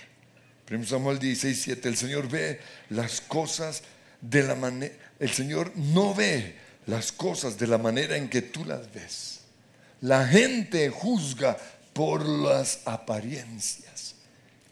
1 0.70 0.84
Samuel 0.84 1.18
16, 1.18 1.62
7. 1.62 1.88
El 1.88 1.96
Señor 1.96 2.28
ve 2.28 2.60
las 2.90 3.20
cosas 3.22 3.82
de 4.20 4.42
la 4.42 4.54
manera. 4.54 4.94
El 5.18 5.30
Señor 5.30 5.72
no 5.76 6.14
ve 6.14 6.56
las 6.86 7.12
cosas 7.12 7.58
de 7.58 7.66
la 7.66 7.78
manera 7.78 8.16
en 8.16 8.28
que 8.28 8.42
tú 8.42 8.64
las 8.64 8.92
ves. 8.92 9.40
La 10.02 10.26
gente 10.26 10.90
juzga 10.90 11.56
por 11.94 12.26
las 12.26 12.80
apariencias, 12.84 14.16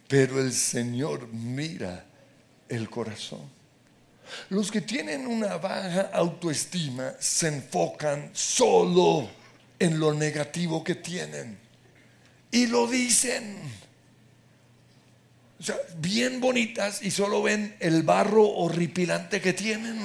pero 0.09 0.41
el 0.41 0.53
Señor 0.53 1.29
mira 1.29 2.05
el 2.69 2.91
corazón. 2.91 3.62
Los 4.51 4.71
que 4.71 4.81
tienen 4.81 5.27
una 5.27 5.57
baja 5.57 6.11
autoestima 6.13 7.15
se 7.19 7.49
enfocan 7.49 8.31
solo 8.33 9.29
en 9.79 9.99
lo 9.99 10.15
negativo 10.15 10.85
que 10.85 10.95
tienen 10.95 11.59
y 12.51 12.67
lo 12.67 12.87
dicen. 12.87 13.59
O 15.59 15.65
sea, 15.65 15.77
bien 15.99 16.41
bonitas 16.41 17.03
y 17.03 17.11
solo 17.11 17.43
ven 17.43 17.77
el 17.81 18.03
barro 18.03 18.49
horripilante 18.49 19.41
que 19.41 19.53
tienen. 19.53 19.99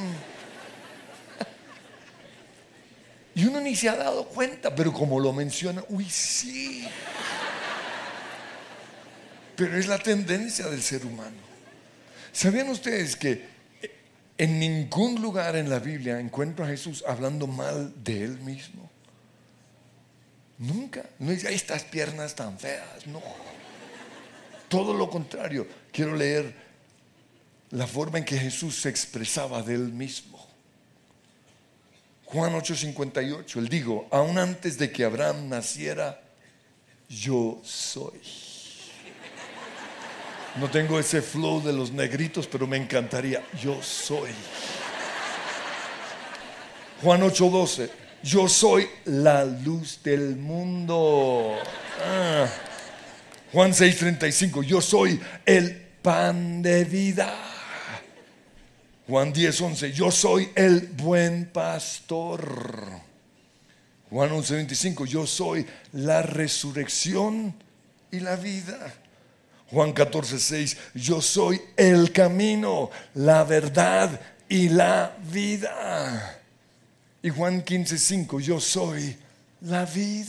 Y 3.35 3.45
uno 3.45 3.59
ni 3.61 3.75
se 3.75 3.89
ha 3.89 3.95
dado 3.95 4.25
cuenta, 4.25 4.73
pero 4.73 4.91
como 4.91 5.19
lo 5.19 5.31
menciona, 5.31 5.83
uy, 5.89 6.09
sí. 6.09 6.87
Pero 9.55 9.77
es 9.77 9.87
la 9.87 9.99
tendencia 9.99 10.67
del 10.67 10.81
ser 10.81 11.05
humano. 11.05 11.37
¿Sabían 12.31 12.69
ustedes 12.69 13.15
que 13.15 13.56
en 14.37 14.59
ningún 14.59 15.21
lugar 15.21 15.55
en 15.55 15.69
la 15.69 15.79
Biblia 15.79 16.19
encuentro 16.19 16.63
a 16.63 16.67
Jesús 16.67 17.03
hablando 17.07 17.47
mal 17.47 17.93
de 18.03 18.23
él 18.23 18.39
mismo? 18.39 18.89
Nunca. 20.57 21.03
No 21.19 21.31
dice, 21.31 21.53
estas 21.53 21.83
piernas 21.83 22.35
tan 22.35 22.57
feas, 22.59 23.05
no. 23.07 23.21
Todo 24.69 24.93
lo 24.93 25.09
contrario. 25.09 25.67
Quiero 25.91 26.15
leer 26.15 26.53
la 27.71 27.87
forma 27.87 28.17
en 28.17 28.25
que 28.25 28.37
Jesús 28.37 28.81
se 28.81 28.89
expresaba 28.89 29.61
de 29.61 29.75
él 29.75 29.91
mismo. 29.93 30.45
Juan 32.25 32.53
8:58, 32.53 33.59
él 33.59 33.69
dijo, 33.69 34.07
aún 34.11 34.37
antes 34.37 34.77
de 34.77 34.91
que 34.91 35.05
Abraham 35.05 35.47
naciera, 35.47 36.21
yo 37.07 37.61
soy. 37.63 38.19
No 40.59 40.71
tengo 40.71 40.99
ese 40.99 41.21
flow 41.21 41.61
de 41.61 41.71
los 41.71 41.91
negritos, 41.91 42.47
pero 42.47 42.65
me 42.65 42.77
encantaría. 42.77 43.43
Yo 43.61 43.81
soy. 43.83 44.31
Juan 47.03 47.21
8:12. 47.21 47.89
Yo 48.23 48.49
soy 48.49 48.89
la 49.05 49.45
luz 49.45 49.99
del 50.03 50.35
mundo. 50.35 51.57
Ah. 52.03 52.47
Juan 53.53 53.71
6:35. 53.71 54.63
Yo 54.63 54.81
soy 54.81 55.21
el 55.45 55.75
pan 56.01 56.63
de 56.63 56.85
vida. 56.85 57.31
Juan 59.07 59.31
10:11. 59.31 59.91
Yo 59.91 60.09
soy 60.09 60.49
el 60.55 60.81
buen 60.87 61.45
pastor. 61.45 62.99
Juan 64.09 64.31
11:25. 64.31 65.05
Yo 65.05 65.27
soy 65.27 65.67
la 65.93 66.23
resurrección 66.23 67.53
y 68.11 68.21
la 68.21 68.35
vida. 68.35 68.91
Juan 69.71 69.91
14, 69.91 70.39
6, 70.39 70.77
yo 70.93 71.21
soy 71.21 71.61
el 71.75 72.11
camino, 72.13 72.89
la 73.15 73.43
verdad 73.43 74.19
y 74.47 74.69
la 74.69 75.17
vida. 75.29 76.41
Y 77.21 77.29
Juan 77.29 77.61
15, 77.61 77.97
5, 77.97 78.39
yo 78.39 78.61
soy 78.61 79.17
la 79.61 79.85
vid. 79.85 80.27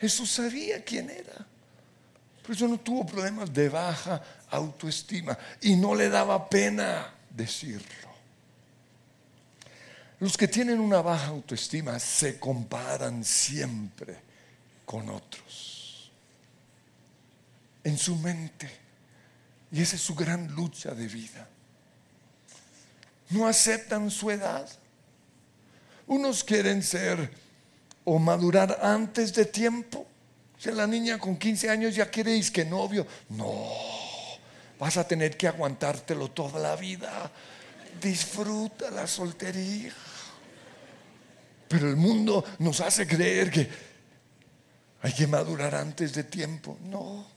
Jesús 0.00 0.30
sabía 0.30 0.82
quién 0.82 1.08
era. 1.10 1.46
Por 2.42 2.54
eso 2.54 2.66
no 2.66 2.78
tuvo 2.78 3.06
problemas 3.06 3.52
de 3.52 3.68
baja 3.68 4.20
autoestima 4.50 5.38
y 5.60 5.76
no 5.76 5.94
le 5.94 6.08
daba 6.08 6.48
pena 6.48 7.12
decirlo. 7.30 8.06
Los 10.18 10.36
que 10.36 10.48
tienen 10.48 10.80
una 10.80 11.02
baja 11.02 11.26
autoestima 11.26 11.98
se 12.00 12.38
comparan 12.40 13.22
siempre 13.24 14.16
con 14.84 15.08
otros 15.10 15.45
en 17.86 17.96
su 17.96 18.16
mente. 18.16 18.68
Y 19.70 19.80
esa 19.80 19.94
es 19.94 20.02
su 20.02 20.16
gran 20.16 20.52
lucha 20.56 20.92
de 20.92 21.06
vida. 21.06 21.48
No 23.30 23.46
aceptan 23.46 24.10
su 24.10 24.28
edad. 24.28 24.68
Unos 26.08 26.42
quieren 26.42 26.82
ser 26.82 27.32
o 28.04 28.18
madurar 28.18 28.80
antes 28.82 29.32
de 29.34 29.44
tiempo. 29.44 30.04
Sea, 30.58 30.72
la 30.72 30.86
niña 30.88 31.18
con 31.18 31.36
15 31.36 31.70
años 31.70 31.94
ya 31.94 32.10
queréis 32.10 32.50
que 32.50 32.64
novio. 32.64 33.06
No, 33.28 33.70
vas 34.80 34.96
a 34.96 35.06
tener 35.06 35.36
que 35.36 35.46
aguantártelo 35.46 36.32
toda 36.32 36.58
la 36.58 36.74
vida. 36.74 37.30
Disfruta 38.02 38.90
la 38.90 39.06
soltería. 39.06 39.92
Pero 41.68 41.88
el 41.88 41.96
mundo 41.96 42.44
nos 42.58 42.80
hace 42.80 43.06
creer 43.06 43.50
que 43.52 43.68
hay 45.02 45.12
que 45.12 45.28
madurar 45.28 45.76
antes 45.76 46.14
de 46.14 46.24
tiempo. 46.24 46.78
No. 46.82 47.35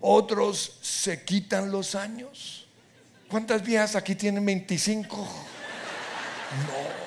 Otros 0.00 0.78
se 0.80 1.24
quitan 1.24 1.70
los 1.70 1.94
años. 1.94 2.66
¿Cuántas 3.28 3.62
viejas 3.62 3.96
aquí 3.96 4.14
tienen 4.14 4.44
25? 4.44 5.16
No. 5.16 7.00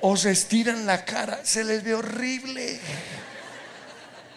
O 0.00 0.16
se 0.16 0.30
estiran 0.30 0.86
la 0.86 1.04
cara, 1.04 1.40
se 1.44 1.64
les 1.64 1.82
ve 1.82 1.94
horrible. 1.94 2.80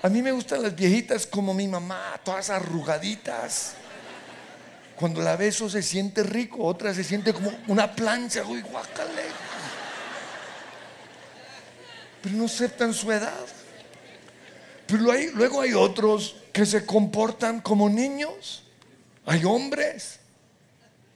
A 0.03 0.09
mí 0.09 0.21
me 0.21 0.31
gustan 0.31 0.63
las 0.63 0.75
viejitas 0.75 1.27
como 1.27 1.53
mi 1.53 1.67
mamá, 1.67 2.19
todas 2.23 2.49
arrugaditas. 2.49 3.73
Cuando 4.95 5.21
la 5.21 5.35
beso 5.35 5.69
se 5.69 5.81
siente 5.81 6.23
rico, 6.23 6.63
otra 6.63 6.93
se 6.93 7.03
siente 7.03 7.33
como 7.33 7.51
una 7.67 7.91
plancha, 7.91 8.43
uy, 8.43 8.61
guacale. 8.61 9.25
Pero 12.21 12.35
no 12.35 12.45
aceptan 12.45 12.93
su 12.93 13.11
edad. 13.11 13.45
Pero 14.91 15.03
luego 15.35 15.61
hay 15.61 15.73
otros 15.73 16.35
que 16.51 16.65
se 16.65 16.85
comportan 16.85 17.61
como 17.61 17.89
niños. 17.89 18.63
Hay 19.25 19.45
hombres 19.45 20.19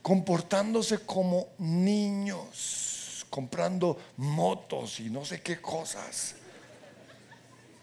comportándose 0.01 0.99
como 0.99 1.47
niños, 1.57 3.25
comprando 3.29 3.97
motos 4.17 5.01
y 5.01 5.09
no 5.09 5.25
sé 5.25 5.41
qué 5.41 5.59
cosas. 5.59 6.35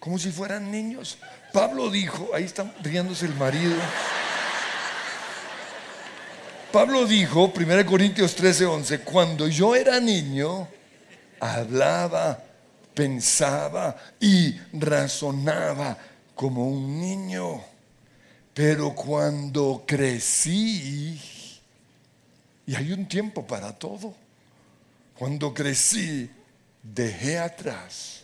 Como 0.01 0.19
si 0.19 0.31
fueran 0.31 0.71
niños. 0.71 1.19
Pablo 1.53 1.91
dijo, 1.91 2.31
ahí 2.35 2.45
está 2.45 2.73
riéndose 2.83 3.27
el 3.27 3.35
marido. 3.35 3.77
Pablo 6.73 7.05
dijo, 7.05 7.53
1 7.55 7.87
Corintios 7.87 8.35
13, 8.35 8.65
11, 8.65 9.01
cuando 9.01 9.47
yo 9.47 9.75
era 9.75 10.01
niño, 10.01 10.67
hablaba 11.39 12.43
pensaba 12.95 13.97
y 14.21 14.57
razonaba 14.73 15.99
como 16.35 16.69
un 16.69 17.01
niño. 17.01 17.63
Pero 18.55 18.95
cuando 18.95 19.85
crecí, 19.87 21.21
y 22.67 22.75
hay 22.75 22.93
un 22.93 23.07
tiempo 23.09 23.47
para 23.47 23.73
todo, 23.79 24.15
cuando 25.19 25.55
crecí, 25.55 26.31
dejé 26.83 27.39
atrás 27.39 28.23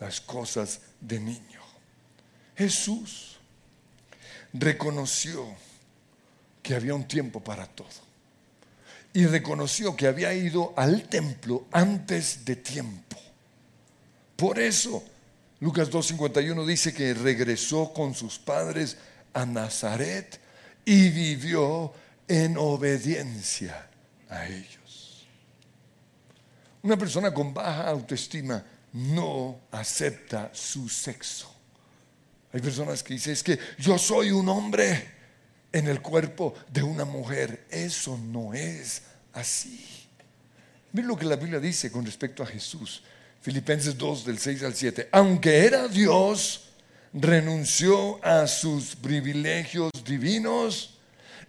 las 0.00 0.20
cosas 0.20 0.80
de 1.00 1.20
niño. 1.20 1.60
Jesús 2.56 3.36
reconoció 4.52 5.46
que 6.62 6.74
había 6.74 6.94
un 6.94 7.06
tiempo 7.06 7.40
para 7.40 7.66
todo. 7.66 8.06
Y 9.12 9.26
reconoció 9.26 9.96
que 9.96 10.06
había 10.06 10.34
ido 10.34 10.74
al 10.76 11.04
templo 11.04 11.66
antes 11.70 12.44
de 12.44 12.56
tiempo. 12.56 13.16
Por 14.36 14.58
eso, 14.58 15.02
Lucas 15.60 15.90
2.51 15.90 16.66
dice 16.66 16.92
que 16.92 17.14
regresó 17.14 17.92
con 17.92 18.14
sus 18.14 18.38
padres 18.38 18.98
a 19.32 19.46
Nazaret 19.46 20.38
y 20.84 21.08
vivió 21.08 21.92
en 22.28 22.56
obediencia 22.58 23.88
a 24.28 24.46
ellos. 24.46 25.26
Una 26.82 26.96
persona 26.96 27.32
con 27.32 27.52
baja 27.52 27.88
autoestima 27.88 28.64
no 28.92 29.60
acepta 29.70 30.50
su 30.52 30.88
sexo. 30.88 31.52
Hay 32.52 32.60
personas 32.60 33.02
que 33.02 33.14
dicen, 33.14 33.32
es 33.32 33.42
que 33.42 33.58
yo 33.78 33.98
soy 33.98 34.30
un 34.30 34.48
hombre 34.48 35.10
en 35.72 35.88
el 35.88 36.00
cuerpo 36.00 36.54
de 36.70 36.82
una 36.82 37.04
mujer. 37.04 37.66
Eso 37.70 38.16
no 38.16 38.54
es 38.54 39.02
así. 39.32 39.84
Miren 40.92 41.08
lo 41.08 41.16
que 41.16 41.26
la 41.26 41.36
Biblia 41.36 41.60
dice 41.60 41.90
con 41.90 42.06
respecto 42.06 42.42
a 42.42 42.46
Jesús. 42.46 43.02
Filipenses 43.46 43.96
2 43.96 44.24
del 44.24 44.40
6 44.40 44.62
al 44.64 44.74
7. 44.74 45.08
Aunque 45.12 45.64
era 45.64 45.86
Dios, 45.86 46.62
renunció 47.12 48.18
a 48.24 48.48
sus 48.48 48.96
privilegios 48.96 49.92
divinos 50.04 50.98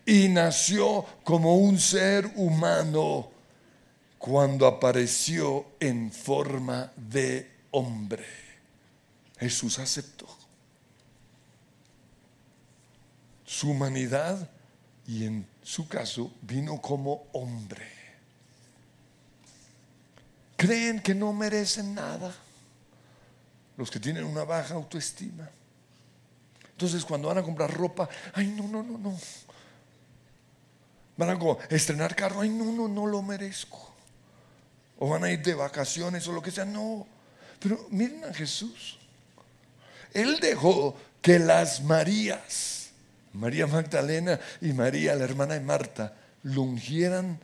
y 0.05 0.29
nació 0.29 1.03
como 1.23 1.57
un 1.57 1.79
ser 1.79 2.31
humano 2.35 3.31
cuando 4.19 4.67
apareció 4.67 5.65
en 5.79 6.11
forma 6.11 6.93
de 6.95 7.49
hombre. 7.71 8.27
Jesús 9.39 9.79
aceptó. 9.79 10.27
su 13.43 13.71
humanidad 13.71 14.47
y 15.07 15.25
en 15.25 15.47
su 15.63 15.87
caso 15.87 16.31
vino 16.43 16.79
como 16.79 17.25
hombre. 17.31 17.96
Creen 20.57 20.99
que 20.99 21.15
no 21.15 21.31
merecen 21.31 21.95
nada 21.95 22.35
los 23.77 23.91
que 23.91 23.99
tienen 23.99 24.25
una 24.25 24.43
baja 24.43 24.73
autoestima. 24.73 25.47
Entonces 26.71 27.05
cuando 27.05 27.27
van 27.27 27.37
a 27.37 27.43
comprar 27.43 27.71
ropa, 27.73 28.09
ay, 28.33 28.47
no, 28.47 28.67
no, 28.67 28.83
no, 28.83 28.97
no. 28.97 29.17
Van 31.15 31.29
a 31.29 31.75
estrenar 31.75 32.15
carro, 32.15 32.41
ay, 32.41 32.49
no, 32.49 32.65
no, 32.65 32.87
no 32.87 33.05
lo 33.05 33.21
merezco. 33.21 33.93
O 34.99 35.09
van 35.09 35.23
a 35.23 35.31
ir 35.31 35.41
de 35.41 35.53
vacaciones 35.53 36.27
o 36.27 36.31
lo 36.31 36.41
que 36.41 36.51
sea, 36.51 36.65
no. 36.65 37.07
Pero 37.59 37.87
miren 37.91 38.25
a 38.25 38.33
Jesús. 38.33 38.97
Él 40.13 40.39
dejó 40.39 40.95
que 41.21 41.39
las 41.39 41.83
Marías, 41.83 42.89
María 43.33 43.67
Magdalena 43.67 44.39
y 44.61 44.73
María, 44.73 45.15
la 45.15 45.23
hermana 45.23 45.53
de 45.53 45.61
Marta, 45.61 46.15
lo 46.43 46.63
ungieran 46.63 47.39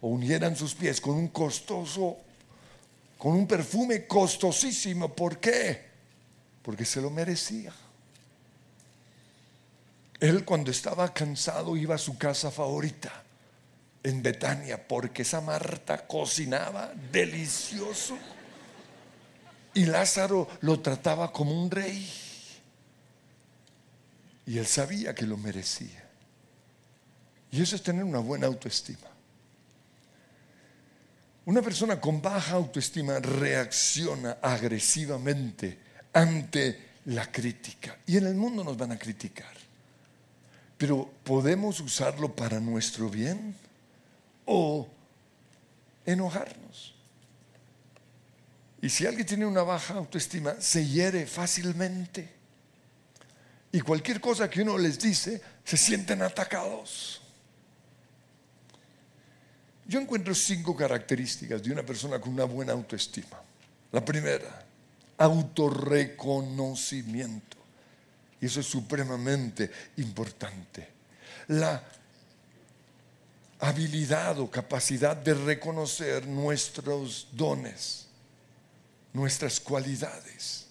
o 0.00 0.08
unieran 0.08 0.56
sus 0.56 0.74
pies 0.74 1.00
con 1.00 1.14
un 1.14 1.28
costoso, 1.28 2.18
con 3.26 3.34
un 3.34 3.48
perfume 3.48 4.06
costosísimo. 4.06 5.12
¿Por 5.12 5.40
qué? 5.40 5.84
Porque 6.62 6.84
se 6.84 7.00
lo 7.00 7.10
merecía. 7.10 7.72
Él 10.20 10.44
cuando 10.44 10.70
estaba 10.70 11.12
cansado 11.12 11.76
iba 11.76 11.96
a 11.96 11.98
su 11.98 12.16
casa 12.16 12.52
favorita 12.52 13.24
en 14.04 14.22
Betania 14.22 14.86
porque 14.86 15.22
esa 15.22 15.40
Marta 15.40 16.06
cocinaba 16.06 16.92
delicioso 17.10 18.16
y 19.74 19.86
Lázaro 19.86 20.48
lo 20.60 20.78
trataba 20.78 21.32
como 21.32 21.60
un 21.60 21.68
rey. 21.68 22.08
Y 24.46 24.56
él 24.56 24.68
sabía 24.68 25.16
que 25.16 25.26
lo 25.26 25.36
merecía. 25.36 26.08
Y 27.50 27.60
eso 27.60 27.74
es 27.74 27.82
tener 27.82 28.04
una 28.04 28.20
buena 28.20 28.46
autoestima. 28.46 29.15
Una 31.46 31.62
persona 31.62 32.00
con 32.00 32.20
baja 32.20 32.56
autoestima 32.56 33.20
reacciona 33.20 34.38
agresivamente 34.42 35.78
ante 36.12 36.86
la 37.06 37.30
crítica. 37.30 37.98
Y 38.04 38.16
en 38.16 38.26
el 38.26 38.34
mundo 38.34 38.64
nos 38.64 38.76
van 38.76 38.90
a 38.90 38.98
criticar. 38.98 39.54
Pero 40.76 41.08
¿podemos 41.22 41.78
usarlo 41.78 42.34
para 42.34 42.58
nuestro 42.58 43.08
bien 43.08 43.54
o 44.44 44.88
enojarnos? 46.04 46.94
Y 48.82 48.88
si 48.88 49.06
alguien 49.06 49.26
tiene 49.26 49.46
una 49.46 49.62
baja 49.62 49.94
autoestima, 49.94 50.60
se 50.60 50.84
hiere 50.84 51.26
fácilmente. 51.26 52.28
Y 53.70 53.80
cualquier 53.82 54.20
cosa 54.20 54.50
que 54.50 54.62
uno 54.62 54.76
les 54.76 54.98
dice, 54.98 55.40
se 55.64 55.76
sienten 55.76 56.22
atacados. 56.22 57.22
Yo 59.88 60.00
encuentro 60.00 60.34
cinco 60.34 60.74
características 60.74 61.62
de 61.62 61.70
una 61.72 61.84
persona 61.84 62.18
con 62.18 62.32
una 62.32 62.44
buena 62.44 62.72
autoestima. 62.72 63.40
La 63.92 64.02
primera, 64.04 64.64
autorreconocimiento. 65.18 67.56
Y 68.40 68.46
eso 68.46 68.60
es 68.60 68.66
supremamente 68.66 69.70
importante. 69.96 70.88
La 71.48 71.82
habilidad 73.60 74.40
o 74.40 74.50
capacidad 74.50 75.16
de 75.16 75.34
reconocer 75.34 76.26
nuestros 76.26 77.28
dones, 77.32 78.08
nuestras 79.12 79.60
cualidades. 79.60 80.66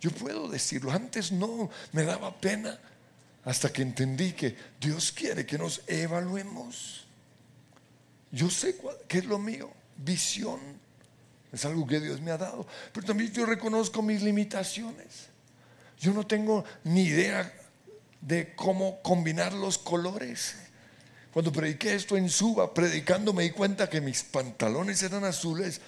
Yo 0.00 0.10
puedo 0.10 0.48
decirlo, 0.48 0.90
antes 0.90 1.30
no 1.30 1.68
me 1.92 2.04
daba 2.04 2.40
pena 2.40 2.78
hasta 3.44 3.70
que 3.72 3.82
entendí 3.82 4.32
que 4.32 4.56
Dios 4.80 5.12
quiere 5.12 5.46
que 5.46 5.58
nos 5.58 5.82
evaluemos. 5.86 7.05
Yo 8.36 8.50
sé 8.50 8.76
qué 9.08 9.18
es 9.18 9.24
lo 9.24 9.38
mío, 9.38 9.70
visión, 9.96 10.60
es 11.50 11.64
algo 11.64 11.86
que 11.86 12.00
Dios 12.00 12.20
me 12.20 12.30
ha 12.30 12.36
dado, 12.36 12.66
pero 12.92 13.06
también 13.06 13.32
yo 13.32 13.46
reconozco 13.46 14.02
mis 14.02 14.20
limitaciones. 14.20 15.28
Yo 15.98 16.12
no 16.12 16.26
tengo 16.26 16.62
ni 16.84 17.04
idea 17.04 17.50
de 18.20 18.54
cómo 18.54 19.00
combinar 19.00 19.54
los 19.54 19.78
colores. 19.78 20.56
Cuando 21.32 21.50
prediqué 21.50 21.94
esto 21.94 22.14
en 22.18 22.28
Suba, 22.28 22.74
predicando 22.74 23.32
me 23.32 23.44
di 23.44 23.52
cuenta 23.52 23.88
que 23.88 24.02
mis 24.02 24.22
pantalones 24.22 25.02
eran 25.02 25.24
azules 25.24 25.80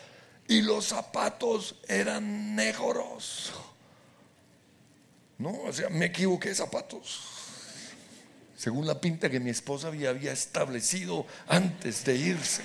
y 0.46 0.62
los 0.62 0.86
zapatos 0.86 1.76
eran 1.86 2.56
negros. 2.56 3.52
No, 5.36 5.50
o 5.50 5.72
sea, 5.74 5.90
me 5.90 6.06
equivoqué 6.06 6.48
de 6.48 6.54
zapatos. 6.54 7.37
Según 8.58 8.86
la 8.88 9.00
pinta 9.00 9.30
que 9.30 9.38
mi 9.38 9.50
esposa 9.50 9.86
había, 9.86 10.10
establecido 10.32 11.24
antes 11.46 12.04
de 12.04 12.16
irse. 12.16 12.64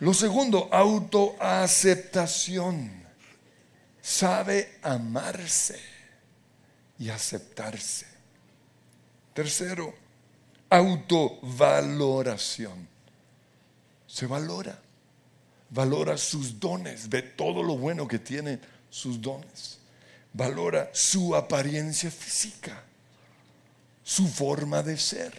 Lo 0.00 0.12
segundo, 0.12 0.68
autoaceptación. 0.70 2.92
Sabe 4.02 4.76
amarse 4.82 5.80
y 6.98 7.08
aceptarse. 7.08 8.06
Tercero, 9.32 9.94
autovaloración. 10.68 12.86
Se 14.06 14.26
valora. 14.26 14.78
Valora 15.70 16.18
sus 16.18 16.60
dones, 16.60 17.08
ve 17.08 17.22
todo 17.22 17.62
lo 17.62 17.78
bueno 17.78 18.06
que 18.06 18.18
tienen 18.18 18.60
sus 18.90 19.22
dones. 19.22 19.78
Valora 20.32 20.90
su 20.92 21.34
apariencia 21.34 22.10
física, 22.10 22.82
su 24.02 24.28
forma 24.28 24.82
de 24.82 24.96
ser. 24.96 25.32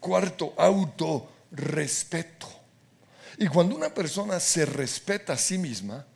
Cuarto, 0.00 0.54
autorrespeto. 0.56 2.48
Y 3.38 3.46
cuando 3.48 3.76
una 3.76 3.92
persona 3.92 4.40
se 4.40 4.66
respeta 4.66 5.34
a 5.34 5.38
sí 5.38 5.58
misma, 5.58 6.06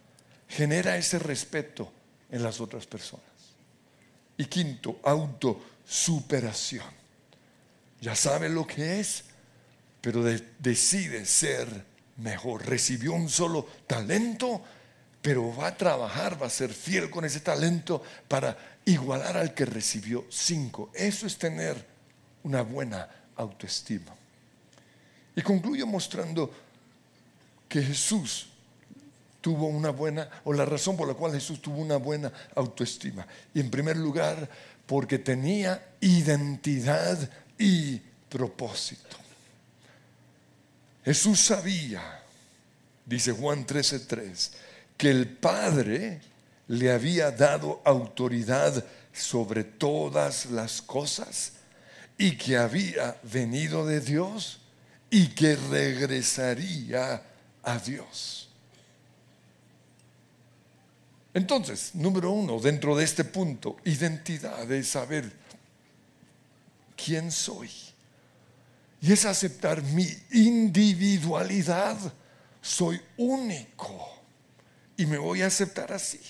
genera 0.49 0.97
ese 0.97 1.19
respeto 1.19 1.93
en 2.31 2.43
las 2.43 2.61
otras 2.61 2.87
personas. 2.87 3.25
Y 4.37 4.45
quinto, 4.47 5.01
autosuperación. 5.03 6.85
Ya 8.01 8.15
sabe 8.15 8.49
lo 8.49 8.67
que 8.67 9.01
es, 9.01 9.25
pero 10.01 10.23
decide 10.23 11.25
ser 11.25 11.85
mejor. 12.19 12.67
Recibió 12.67 13.13
un 13.13 13.29
solo 13.29 13.67
talento, 13.87 14.63
pero 15.23 15.55
va 15.55 15.69
a 15.69 15.77
trabajar, 15.77 16.41
va 16.41 16.47
a 16.47 16.51
ser 16.51 16.73
fiel 16.73 17.11
con 17.11 17.25
ese 17.25 17.41
talento 17.41 18.03
para 18.29 18.57
igualar 18.85 19.37
al 19.37 19.55
que 19.55 19.65
recibió 19.65 20.25
cinco. 20.31 20.91
Eso 20.95 21.27
es 21.27 21.37
tener 21.37 21.85
una 22.45 22.63
buena 22.63 23.09
autoestima. 23.37 24.15
Y 25.35 25.43
concluyo 25.43 25.87
mostrando 25.87 26.51
que 27.69 27.83
Jesús 27.83 28.49
tuvo 29.41 29.67
una 29.67 29.91
buena, 29.91 30.29
o 30.45 30.53
la 30.53 30.65
razón 30.65 30.97
por 30.97 31.07
la 31.07 31.15
cual 31.15 31.33
Jesús 31.33 31.61
tuvo 31.61 31.79
una 31.79 31.97
buena 31.97 32.33
autoestima. 32.55 33.27
Y 33.55 33.61
en 33.61 33.71
primer 33.71 33.97
lugar, 33.97 34.49
porque 34.87 35.19
tenía 35.19 35.95
identidad 36.01 37.31
y 37.59 37.99
propósito. 38.29 39.17
Jesús 41.05 41.41
sabía, 41.41 42.23
dice 43.05 43.33
Juan 43.33 43.65
13:3, 43.67 44.51
que 44.97 45.11
el 45.11 45.29
Padre 45.29 46.21
le 46.69 46.91
había 46.91 47.31
dado 47.31 47.81
autoridad 47.85 48.85
sobre 49.13 49.65
todas 49.65 50.47
las 50.47 50.83
cosas 50.83 51.53
y 52.19 52.37
que 52.37 52.57
había 52.57 53.19
venido 53.23 53.87
de 53.87 54.01
Dios 54.01 54.61
y 55.11 55.29
que 55.29 55.57
regresaría 55.57 57.23
a 57.63 57.79
Dios. 57.79 58.49
Entonces, 61.35 61.95
número 61.95 62.31
uno, 62.31 62.59
dentro 62.59 62.97
de 62.97 63.05
este 63.05 63.23
punto, 63.25 63.77
identidad 63.85 64.71
es 64.73 64.89
saber 64.89 65.31
quién 66.97 67.31
soy. 67.31 67.71
Y 69.03 69.13
es 69.13 69.27
aceptar 69.27 69.83
mi 69.83 70.09
individualidad. 70.33 71.99
Soy 72.63 72.99
único 73.19 74.16
y 74.97 75.07
me 75.07 75.19
voy 75.19 75.43
a 75.43 75.47
aceptar 75.47 75.93
así. 75.93 76.21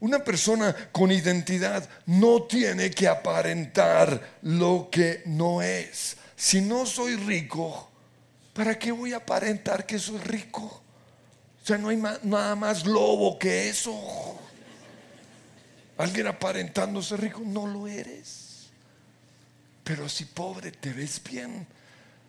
Una 0.00 0.24
persona 0.24 0.74
con 0.92 1.12
identidad 1.12 1.88
no 2.06 2.44
tiene 2.44 2.90
que 2.90 3.06
aparentar 3.06 4.38
lo 4.42 4.88
que 4.90 5.22
no 5.26 5.60
es. 5.60 6.16
Si 6.36 6.62
no 6.62 6.86
soy 6.86 7.16
rico, 7.16 7.90
¿Para 8.52 8.78
qué 8.78 8.92
voy 8.92 9.12
a 9.12 9.18
aparentar 9.18 9.86
que 9.86 9.98
soy 9.98 10.18
rico? 10.18 10.82
O 11.62 11.66
sea, 11.66 11.78
no 11.78 11.88
hay 11.88 11.96
nada 11.96 12.54
más 12.56 12.84
lobo 12.84 13.38
que 13.38 13.68
eso. 13.68 14.38
Alguien 15.96 16.26
aparentándose 16.26 17.16
rico, 17.16 17.40
no 17.44 17.66
lo 17.66 17.86
eres. 17.86 18.66
Pero 19.84 20.08
si 20.08 20.24
pobre 20.24 20.72
te 20.72 20.92
ves 20.92 21.22
bien 21.22 21.66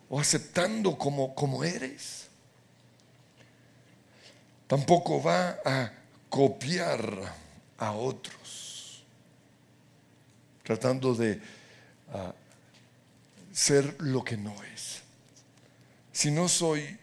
o 0.08 0.20
aceptando 0.20 0.96
como, 0.96 1.34
como 1.34 1.64
eres. 1.64 2.28
Tampoco 4.72 5.22
va 5.22 5.58
a 5.66 5.92
copiar 6.30 7.20
a 7.76 7.92
otros, 7.92 9.04
tratando 10.62 11.14
de 11.14 11.38
ah, 12.10 12.32
ser 13.52 13.96
lo 13.98 14.24
que 14.24 14.38
no 14.38 14.54
es. 14.74 15.02
Si 16.10 16.30
no 16.30 16.48
soy 16.48 16.98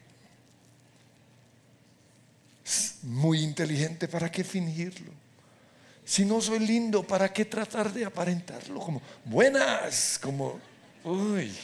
muy 3.03 3.43
inteligente, 3.43 4.07
¿para 4.07 4.31
qué 4.31 4.43
fingirlo? 4.43 5.11
Si 6.03 6.25
no 6.25 6.41
soy 6.41 6.57
lindo, 6.65 7.03
¿para 7.03 7.31
qué 7.31 7.45
tratar 7.45 7.93
de 7.93 8.03
aparentarlo? 8.03 8.79
Como 8.79 8.99
buenas, 9.25 10.17
como, 10.19 10.59
uy. 11.03 11.55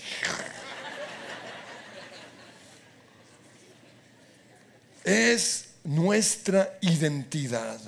Es 5.04 5.65
nuestra 5.86 6.78
identidad 6.82 7.80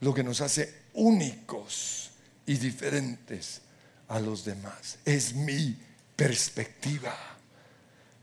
lo 0.00 0.12
que 0.12 0.24
nos 0.24 0.40
hace 0.40 0.86
únicos 0.94 2.10
y 2.46 2.54
diferentes 2.54 3.60
a 4.08 4.20
los 4.20 4.44
demás. 4.44 4.98
Es 5.04 5.34
mi 5.34 5.76
perspectiva. 6.14 7.14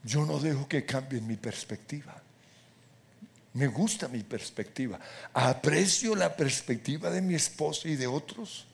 Yo 0.04 0.26
no 0.26 0.40
dejo 0.40 0.68
que 0.68 0.86
cambien 0.86 1.26
mi 1.26 1.38
perspectiva. 1.38 2.22
Me 3.54 3.68
gusta 3.68 4.08
mi 4.08 4.24
perspectiva. 4.24 5.00
Aprecio 5.34 6.16
la 6.16 6.36
perspectiva 6.36 7.10
de 7.10 7.22
mi 7.22 7.36
esposa 7.36 7.88
y 7.88 7.96
de 7.96 8.08
otros, 8.08 8.66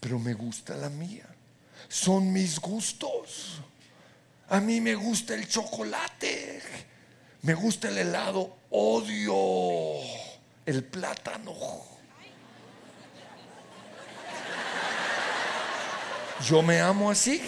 pero 0.00 0.18
me 0.18 0.34
gusta 0.34 0.76
la 0.76 0.88
mía. 0.88 1.26
Son 1.88 2.32
mis 2.32 2.58
gustos. 2.58 3.60
A 4.48 4.60
mí 4.60 4.80
me 4.80 4.94
gusta 4.94 5.34
el 5.34 5.46
chocolate. 5.46 6.62
Me 7.42 7.54
gusta 7.54 7.88
el 7.88 7.98
helado. 7.98 8.56
Odio 8.70 9.34
el 10.66 10.84
plátano. 10.84 11.54
Yo 16.44 16.62
me 16.62 16.80
amo 16.80 17.10
así. 17.10 17.42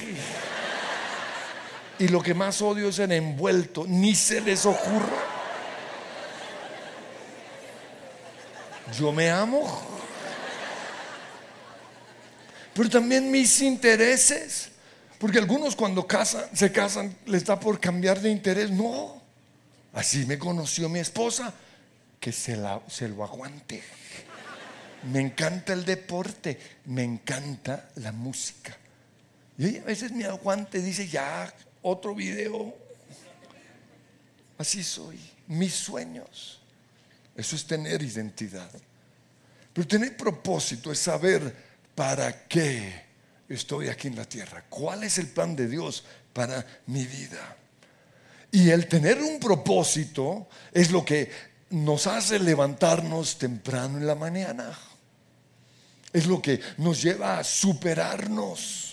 Y 1.98 2.08
lo 2.08 2.22
que 2.22 2.32
más 2.32 2.62
odio 2.62 2.88
es 2.88 2.98
el 2.98 3.12
envuelto. 3.12 3.84
Ni 3.86 4.14
se 4.14 4.40
les 4.40 4.64
ocurra. 4.64 5.22
Yo 8.98 9.12
me 9.12 9.30
amo. 9.30 9.82
Pero 12.74 12.88
también 12.88 13.30
mis 13.30 13.60
intereses. 13.60 14.70
Porque 15.18 15.38
algunos 15.38 15.76
cuando 15.76 16.06
casan, 16.06 16.44
se 16.54 16.72
casan 16.72 17.14
les 17.26 17.44
da 17.44 17.60
por 17.60 17.78
cambiar 17.78 18.18
de 18.18 18.30
interés. 18.30 18.70
No. 18.70 19.19
Así 19.92 20.26
me 20.26 20.38
conoció 20.38 20.88
mi 20.88 21.00
esposa. 21.00 21.52
Que 22.18 22.32
se, 22.32 22.58
se 22.88 23.08
lo 23.08 23.24
aguante. 23.24 23.82
Me 25.10 25.20
encanta 25.20 25.72
el 25.72 25.84
deporte. 25.84 26.58
Me 26.86 27.02
encanta 27.02 27.90
la 27.96 28.12
música. 28.12 28.76
Y 29.58 29.78
a 29.78 29.84
veces 29.84 30.12
me 30.12 30.24
aguante, 30.24 30.80
dice, 30.80 31.06
ya, 31.08 31.52
otro 31.82 32.14
video. 32.14 32.74
Así 34.58 34.82
soy. 34.82 35.18
Mis 35.48 35.74
sueños. 35.74 36.60
Eso 37.34 37.56
es 37.56 37.66
tener 37.66 38.02
identidad. 38.02 38.70
Pero 39.72 39.86
tener 39.86 40.16
propósito 40.16 40.90
es 40.92 40.98
saber 40.98 41.54
para 41.94 42.46
qué 42.46 43.04
estoy 43.48 43.88
aquí 43.88 44.08
en 44.08 44.16
la 44.16 44.24
tierra. 44.24 44.64
¿Cuál 44.68 45.04
es 45.04 45.18
el 45.18 45.28
plan 45.28 45.54
de 45.56 45.68
Dios 45.68 46.04
para 46.32 46.64
mi 46.86 47.04
vida? 47.04 47.56
Y 48.52 48.70
el 48.70 48.88
tener 48.88 49.22
un 49.22 49.38
propósito 49.38 50.48
es 50.72 50.90
lo 50.90 51.04
que 51.04 51.30
nos 51.70 52.06
hace 52.06 52.38
levantarnos 52.38 53.38
temprano 53.38 53.98
en 53.98 54.06
la 54.06 54.14
mañana. 54.14 54.76
Es 56.12 56.26
lo 56.26 56.42
que 56.42 56.60
nos 56.78 57.00
lleva 57.02 57.38
a 57.38 57.44
superarnos 57.44 58.90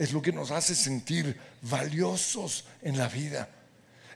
es 0.00 0.14
lo 0.14 0.22
que 0.22 0.32
nos 0.32 0.50
hace 0.50 0.74
sentir 0.74 1.36
valiosos 1.60 2.64
en 2.80 2.96
la 2.96 3.06
vida. 3.06 3.46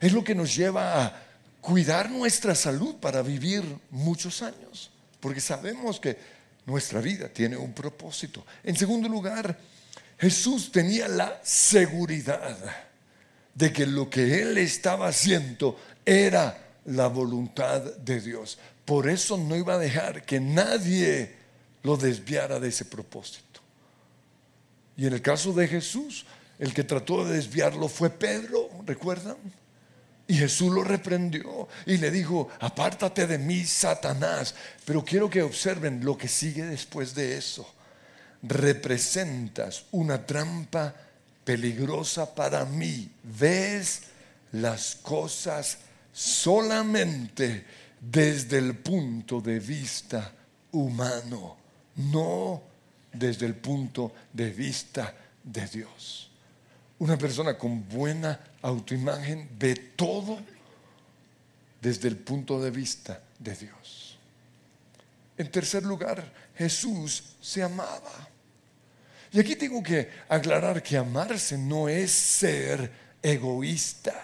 Es 0.01 0.11
lo 0.13 0.23
que 0.23 0.33
nos 0.33 0.55
lleva 0.55 1.05
a 1.05 1.23
cuidar 1.61 2.09
nuestra 2.09 2.55
salud 2.55 2.95
para 2.95 3.21
vivir 3.21 3.63
muchos 3.91 4.41
años, 4.41 4.89
porque 5.19 5.39
sabemos 5.39 5.99
que 5.99 6.17
nuestra 6.65 7.01
vida 7.01 7.29
tiene 7.29 7.55
un 7.55 7.71
propósito. 7.71 8.43
En 8.63 8.75
segundo 8.75 9.07
lugar, 9.07 9.59
Jesús 10.17 10.71
tenía 10.71 11.07
la 11.07 11.39
seguridad 11.43 12.57
de 13.55 13.73
que 13.73 13.87
lo 13.87 14.09
que 14.09 14.41
él 14.41 14.57
estaba 14.57 15.07
haciendo 15.07 15.79
era 16.05 16.75
la 16.85 17.07
voluntad 17.07 17.81
de 17.81 18.21
Dios. 18.21 18.59
Por 18.83 19.09
eso 19.09 19.37
no 19.37 19.55
iba 19.55 19.73
a 19.73 19.79
dejar 19.79 20.23
que 20.23 20.39
nadie 20.39 21.35
lo 21.81 21.97
desviara 21.97 22.59
de 22.59 22.69
ese 22.69 22.85
propósito. 22.85 23.61
Y 24.97 25.07
en 25.07 25.13
el 25.13 25.21
caso 25.21 25.53
de 25.53 25.67
Jesús, 25.67 26.25
el 26.59 26.73
que 26.73 26.83
trató 26.83 27.25
de 27.25 27.33
desviarlo 27.33 27.87
fue 27.87 28.09
Pedro, 28.09 28.69
¿recuerdan? 28.85 29.37
Y 30.27 30.35
Jesús 30.35 30.71
lo 30.73 30.83
reprendió 30.83 31.67
y 31.85 31.97
le 31.97 32.11
dijo, 32.11 32.49
apártate 32.59 33.27
de 33.27 33.37
mí, 33.37 33.63
Satanás. 33.63 34.55
Pero 34.83 35.03
quiero 35.05 35.29
que 35.29 35.43
observen 35.43 36.03
lo 36.03 36.17
que 36.17 36.27
sigue 36.27 36.65
después 36.65 37.13
de 37.13 37.37
eso. 37.37 37.67
Representas 38.41 39.85
una 39.91 40.25
trampa 40.25 40.95
peligrosa 41.45 42.35
para 42.35 42.65
mí. 42.65 43.09
Ves 43.23 44.01
las 44.51 44.95
cosas 44.95 45.77
solamente 46.11 47.65
desde 48.01 48.57
el 48.57 48.75
punto 48.77 49.39
de 49.39 49.59
vista 49.59 50.33
humano, 50.71 51.57
no 51.95 52.61
desde 53.13 53.45
el 53.45 53.55
punto 53.55 54.11
de 54.33 54.49
vista 54.49 55.15
de 55.43 55.67
Dios. 55.67 56.29
Una 56.99 57.17
persona 57.17 57.57
con 57.57 57.87
buena 57.87 58.39
autoimagen 58.61 59.49
ve 59.57 59.75
todo 59.95 60.39
desde 61.81 62.07
el 62.07 62.17
punto 62.17 62.61
de 62.61 62.71
vista 62.71 63.21
de 63.37 63.55
Dios. 63.55 64.17
En 65.37 65.51
tercer 65.51 65.83
lugar, 65.83 66.23
Jesús 66.55 67.35
se 67.41 67.61
amaba. 67.61 68.29
Y 69.35 69.39
aquí 69.39 69.55
tengo 69.55 69.83
que 69.83 70.09
aclarar 70.29 70.81
que 70.81 70.97
amarse 70.97 71.57
no 71.57 71.87
es 71.87 72.09
ser 72.11 72.89
egoísta, 73.21 74.15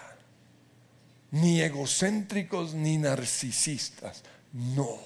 ni 1.29 1.61
egocéntricos, 1.61 2.73
ni 2.73 2.97
narcisistas. 2.97 4.23
No. 4.51 4.97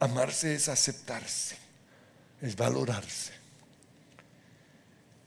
Amarse 0.00 0.54
es 0.54 0.68
aceptarse 0.68 1.62
es 2.42 2.56
valorarse. 2.56 3.32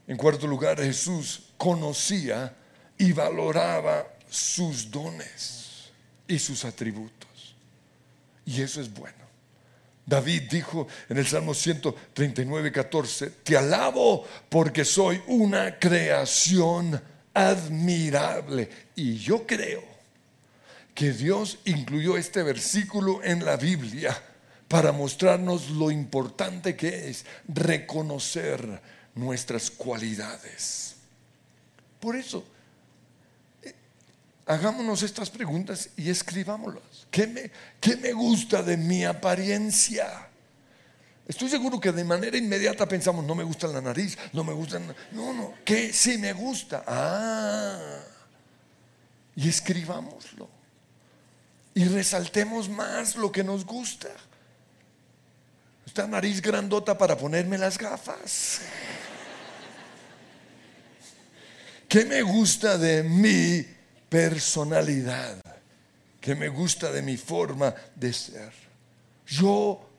En 0.08 0.18
cuarto 0.18 0.46
lugar, 0.46 0.78
Jesús 0.78 1.54
conocía 1.58 2.54
y 2.98 3.12
valoraba 3.14 4.06
sus 4.30 4.92
dones 4.92 5.92
y 6.28 6.38
sus 6.38 6.66
atributos. 6.66 7.56
Y 8.46 8.62
eso 8.62 8.82
es 8.82 8.94
bueno. 8.94 9.25
David 10.06 10.44
dijo 10.50 10.88
en 11.10 11.18
el 11.18 11.26
Salmo 11.26 11.54
139, 11.54 12.72
14, 12.72 13.30
te 13.44 13.58
alabo 13.58 14.26
porque 14.50 14.86
soy 14.86 15.22
una 15.28 15.80
creación 15.80 17.02
admirable. 17.34 18.70
Y 18.96 19.18
yo 19.18 19.46
creo 19.48 19.84
que 20.94 21.12
Dios 21.12 21.60
incluyó 21.66 22.18
este 22.18 22.44
versículo 22.44 23.24
en 23.24 23.44
la 23.44 23.58
Biblia 23.58 24.16
para 24.68 24.92
mostrarnos 24.92 25.70
lo 25.72 25.92
importante 25.92 26.76
que 26.76 27.10
es 27.10 27.26
reconocer 27.48 28.82
nuestras 29.16 29.72
cualidades. 29.72 30.96
Por 32.00 32.16
eso, 32.16 32.46
hagámonos 34.46 35.04
estas 35.04 35.30
preguntas 35.30 35.90
y 35.98 36.10
escribámoslas. 36.10 37.08
¿Qué 37.12 37.28
me, 37.28 37.52
¿Qué 37.80 37.98
me 37.98 38.14
gusta 38.14 38.62
de 38.64 38.78
mi 38.78 39.04
apariencia? 39.06 40.28
Estoy 41.28 41.50
seguro 41.50 41.80
que 41.80 41.92
de 41.92 42.04
manera 42.04 42.38
inmediata 42.38 42.88
pensamos, 42.88 43.26
no 43.26 43.34
me 43.34 43.44
gusta 43.44 43.68
la 43.68 43.82
nariz, 43.82 44.18
no 44.32 44.44
me 44.44 44.54
gusta... 44.54 44.80
No, 45.12 45.34
no, 45.34 45.54
que 45.64 45.92
sí 45.92 46.18
me 46.18 46.34
gusta. 46.34 46.84
Ah, 46.86 48.00
y 49.36 49.50
escribámoslo. 49.50 50.48
Y 51.74 51.86
resaltemos 51.86 52.70
más 52.70 53.16
lo 53.16 53.32
que 53.32 53.44
nos 53.44 53.66
gusta 53.66 54.10
esta 55.96 56.08
nariz 56.08 56.42
grandota 56.42 56.98
para 56.98 57.16
ponerme 57.16 57.58
las 57.58 57.78
gafas. 57.78 58.60
¿Qué 61.88 62.04
me 62.04 62.22
gusta 62.22 62.78
de 62.78 63.02
mi 63.04 63.66
personalidad? 64.10 65.38
¿Qué 66.20 66.36
me 66.36 66.50
gusta 66.50 66.92
de 66.92 67.02
mi 67.02 67.18
forma 67.18 67.74
de 67.96 68.12
ser? 68.12 68.52
Yo 69.28 69.90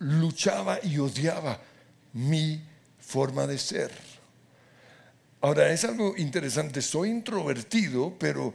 luchaba 0.00 0.78
y 0.82 0.98
odiaba 0.98 1.60
mi 2.12 2.60
forma 2.98 3.46
de 3.46 3.58
ser. 3.58 3.92
Ahora, 5.40 5.70
es 5.70 5.84
algo 5.84 6.16
interesante, 6.16 6.82
soy 6.82 7.10
introvertido, 7.10 8.14
pero 8.18 8.52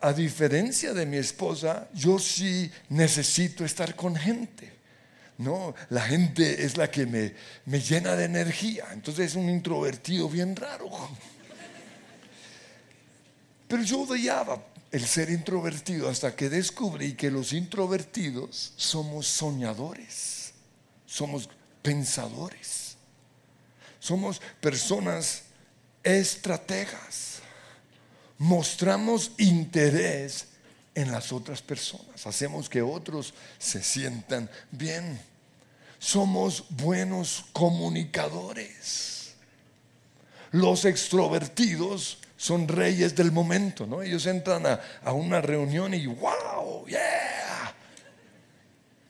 a, 0.00 0.12
diferencia 0.12 0.94
de 0.94 1.04
mi 1.04 1.18
esposa, 1.18 1.88
yo 1.92 2.18
sí 2.18 2.70
necesito 2.88 3.64
estar 3.64 3.94
con 3.94 4.16
gente. 4.16 4.72
no, 5.36 5.74
la 5.90 6.02
gente 6.02 6.64
es 6.64 6.76
la 6.76 6.90
que 6.90 7.04
me, 7.06 7.34
me 7.66 7.80
llena 7.80 8.14
de 8.16 8.24
energía. 8.24 8.86
Entonces 8.92 9.32
es 9.32 9.34
un 9.34 9.50
introvertido 9.50 10.28
bien 10.28 10.56
raro. 10.56 10.88
Pero 13.74 13.82
yo 13.82 14.02
odiaba 14.02 14.62
el 14.92 15.04
ser 15.04 15.30
introvertido 15.30 16.08
hasta 16.08 16.36
que 16.36 16.48
descubrí 16.48 17.14
que 17.14 17.28
los 17.28 17.52
introvertidos 17.52 18.72
somos 18.76 19.26
soñadores, 19.26 20.52
somos 21.04 21.48
pensadores, 21.82 22.96
somos 23.98 24.40
personas 24.60 25.42
estrategas, 26.04 27.40
mostramos 28.38 29.32
interés 29.38 30.46
en 30.94 31.10
las 31.10 31.32
otras 31.32 31.60
personas, 31.60 32.28
hacemos 32.28 32.68
que 32.68 32.80
otros 32.80 33.34
se 33.58 33.82
sientan 33.82 34.48
bien, 34.70 35.20
somos 35.98 36.66
buenos 36.70 37.46
comunicadores. 37.52 39.34
Los 40.52 40.84
extrovertidos 40.84 42.18
son 42.44 42.68
reyes 42.68 43.14
del 43.14 43.32
momento, 43.32 43.86
¿no? 43.86 44.02
Ellos 44.02 44.26
entran 44.26 44.66
a, 44.66 45.12
una 45.12 45.40
reunión 45.40 45.94
y 45.94 46.04
wow, 46.04 46.86
yeah. 46.86 47.74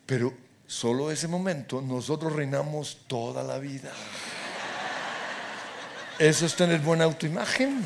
Pero 0.07 0.33
solo 0.69 1.11
ese 1.11 1.27
momento 1.27 1.83
nosotros 1.83 2.33
reinamos 2.33 2.99
toda 3.09 3.43
la 3.43 3.59
vida. 3.59 3.91
Eso 6.17 6.47
es 6.47 6.55
tener 6.55 6.79
buena 6.79 7.03
autoimagen. 7.03 7.83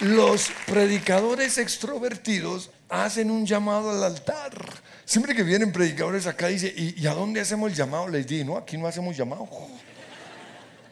Los 0.00 0.50
predicadores 0.66 1.58
extrovertidos 1.58 2.70
hacen 2.88 3.30
un 3.30 3.46
llamado 3.46 3.90
al 3.90 4.02
altar. 4.02 4.52
Siempre 5.04 5.32
que 5.32 5.44
vienen 5.44 5.70
predicadores 5.70 6.26
acá 6.26 6.48
dice, 6.48 6.74
¿y, 6.76 7.06
a 7.06 7.14
dónde 7.14 7.40
hacemos 7.40 7.70
el 7.70 7.76
llamado? 7.76 8.08
Les 8.08 8.26
digo, 8.26 8.44
no, 8.46 8.56
aquí 8.56 8.76
no 8.76 8.88
hacemos 8.88 9.16
llamado. 9.16 9.48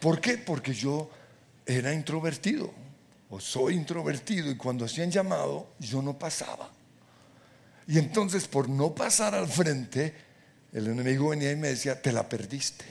¿Por 0.05 0.21
qué? 0.21 0.37
Porque 0.37 0.71
yo 0.71 1.09
era 1.65 1.91
introvertido 1.91 2.71
o 3.27 3.39
soy 3.39 3.73
introvertido 3.73 4.51
y 4.51 4.55
cuando 4.55 4.85
hacían 4.85 5.09
llamado 5.09 5.69
yo 5.79 5.99
no 5.99 6.15
pasaba. 6.19 6.69
Y 7.87 7.97
entonces 7.97 8.47
por 8.47 8.69
no 8.69 8.93
pasar 8.93 9.33
al 9.33 9.47
frente, 9.47 10.13
el 10.71 10.85
enemigo 10.85 11.29
venía 11.29 11.51
y 11.51 11.55
me 11.55 11.69
decía, 11.69 11.99
te 11.99 12.11
la 12.11 12.29
perdiste. 12.29 12.85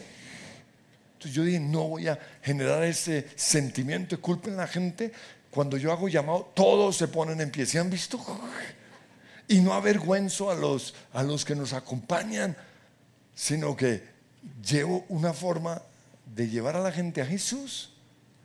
Entonces 1.12 1.32
yo 1.32 1.44
dije, 1.44 1.60
no 1.60 1.86
voy 1.86 2.08
a 2.08 2.18
generar 2.42 2.82
ese 2.82 3.28
sentimiento 3.36 4.16
de 4.16 4.20
culpa 4.20 4.48
en 4.48 4.56
la 4.56 4.66
gente. 4.66 5.12
Cuando 5.52 5.76
yo 5.76 5.92
hago 5.92 6.08
llamado, 6.08 6.50
todos 6.52 6.96
se 6.96 7.06
ponen 7.06 7.40
en 7.40 7.52
pie. 7.52 7.64
¿Se 7.64 7.78
han 7.78 7.90
visto? 7.90 8.18
Y 9.46 9.60
no 9.60 9.72
avergüenzo 9.72 10.50
a 10.50 10.56
los, 10.56 10.96
a 11.12 11.22
los 11.22 11.44
que 11.44 11.54
nos 11.54 11.74
acompañan, 11.74 12.56
sino 13.36 13.76
que 13.76 14.02
llevo 14.64 15.04
una 15.08 15.32
forma 15.32 15.80
de 16.26 16.48
llevar 16.48 16.76
a 16.76 16.80
la 16.80 16.92
gente 16.92 17.20
a 17.20 17.26
Jesús 17.26 17.90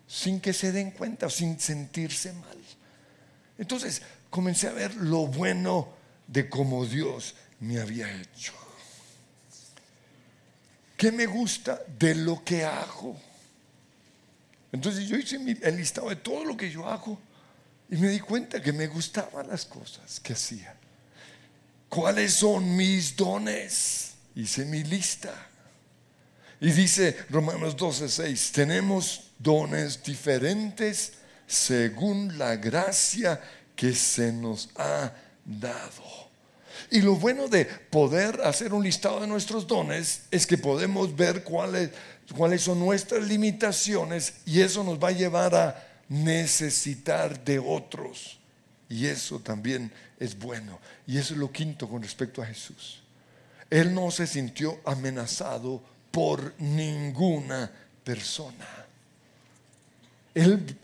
sin 0.07 0.39
que 0.39 0.53
se 0.53 0.71
den 0.71 0.91
cuenta 0.91 1.29
sin 1.29 1.59
sentirse 1.59 2.33
mal. 2.33 2.57
Entonces 3.57 4.01
comencé 4.29 4.67
a 4.67 4.73
ver 4.73 4.95
lo 4.95 5.27
bueno 5.27 5.89
de 6.27 6.49
cómo 6.49 6.85
Dios 6.85 7.35
me 7.59 7.79
había 7.79 8.11
hecho. 8.21 8.53
¿Qué 10.97 11.11
me 11.11 11.25
gusta 11.25 11.81
de 11.97 12.15
lo 12.15 12.43
que 12.43 12.63
hago? 12.65 13.15
Entonces 14.71 15.07
yo 15.07 15.15
hice 15.15 15.37
el 15.61 15.77
listado 15.77 16.09
de 16.09 16.17
todo 16.17 16.43
lo 16.43 16.57
que 16.57 16.69
yo 16.69 16.87
hago 16.87 17.19
y 17.89 17.95
me 17.95 18.09
di 18.09 18.19
cuenta 18.19 18.61
que 18.61 18.73
me 18.73 18.87
gustaban 18.87 19.47
las 19.47 19.65
cosas 19.65 20.19
que 20.19 20.33
hacía. 20.33 20.75
¿Cuáles 21.87 22.33
son 22.33 22.75
mis 22.75 23.15
dones? 23.15 24.13
Hice 24.35 24.65
mi 24.65 24.83
lista. 24.83 25.48
Y 26.62 26.72
dice 26.72 27.17
Romanos 27.30 27.78
12:6, 27.78 28.52
tenemos 28.52 29.32
dones 29.38 30.04
diferentes 30.04 31.13
según 31.48 32.38
la 32.38 32.56
gracia 32.58 33.41
que 33.76 33.93
se 33.93 34.32
nos 34.34 34.69
ha 34.76 35.12
dado. 35.45 36.30
Y 36.91 37.02
lo 37.02 37.15
bueno 37.15 37.48
de 37.48 37.65
poder 37.65 38.41
hacer 38.41 38.74
un 38.74 38.84
listado 38.84 39.22
de 39.22 39.28
nuestros 39.28 39.67
dones 39.67 40.24
es 40.32 40.45
que 40.45 40.58
podemos 40.58 41.15
ver 41.15 41.43
cuáles, 41.43 41.91
cuáles 42.36 42.62
son 42.62 42.80
nuestras 42.80 43.24
limitaciones 43.28 44.34
y 44.45 44.62
eso 44.62 44.84
nos 44.84 44.98
va 44.98 45.10
a 45.10 45.13
llevar 45.13 45.56
a 45.56 45.88
necesitar 46.10 47.43
de 47.43 47.60
otros. 47.60 48.39
Y 48.89 49.06
eso 49.06 49.39
también 49.39 49.91
es 50.19 50.38
bueno. 50.38 50.80
Y 51.06 51.17
eso 51.17 51.34
es 51.34 51.39
lo 51.39 51.52
quinto 51.52 51.88
con 51.88 52.02
respecto 52.02 52.41
a 52.41 52.45
Jesús. 52.45 53.02
Él 53.69 53.93
no 53.93 54.10
se 54.10 54.26
sintió 54.26 54.80
amenazado 54.84 55.84
por 56.12 56.54
ninguna 56.60 57.72
persona. 58.04 58.86
Él 60.34 60.78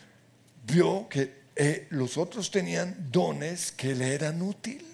vio 0.66 1.08
que 1.10 1.46
eh, 1.56 1.88
los 1.92 2.18
otros 2.18 2.52
tenían 2.52 3.10
dones 3.12 3.72
que 3.72 3.96
le 3.96 4.14
eran 4.14 4.42
útiles. 4.42 4.86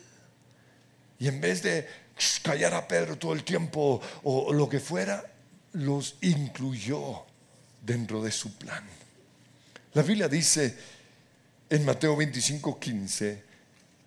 Y 1.20 1.28
en 1.28 1.42
vez 1.42 1.64
de 1.64 1.88
callar 2.42 2.74
a 2.74 2.88
Pedro 2.88 3.18
todo 3.18 3.34
el 3.34 3.44
tiempo 3.44 4.02
o 4.24 4.54
lo 4.54 4.68
que 4.70 4.80
fuera, 4.80 5.24
los 5.74 6.16
incluyó 6.22 7.26
dentro 7.82 8.22
de 8.22 8.32
su 8.32 8.54
plan. 8.58 8.84
La 9.94 10.04
Biblia 10.04 10.28
dice 10.28 10.78
en 11.70 11.86
Mateo 11.86 12.16
25, 12.16 12.80
15 12.80 13.44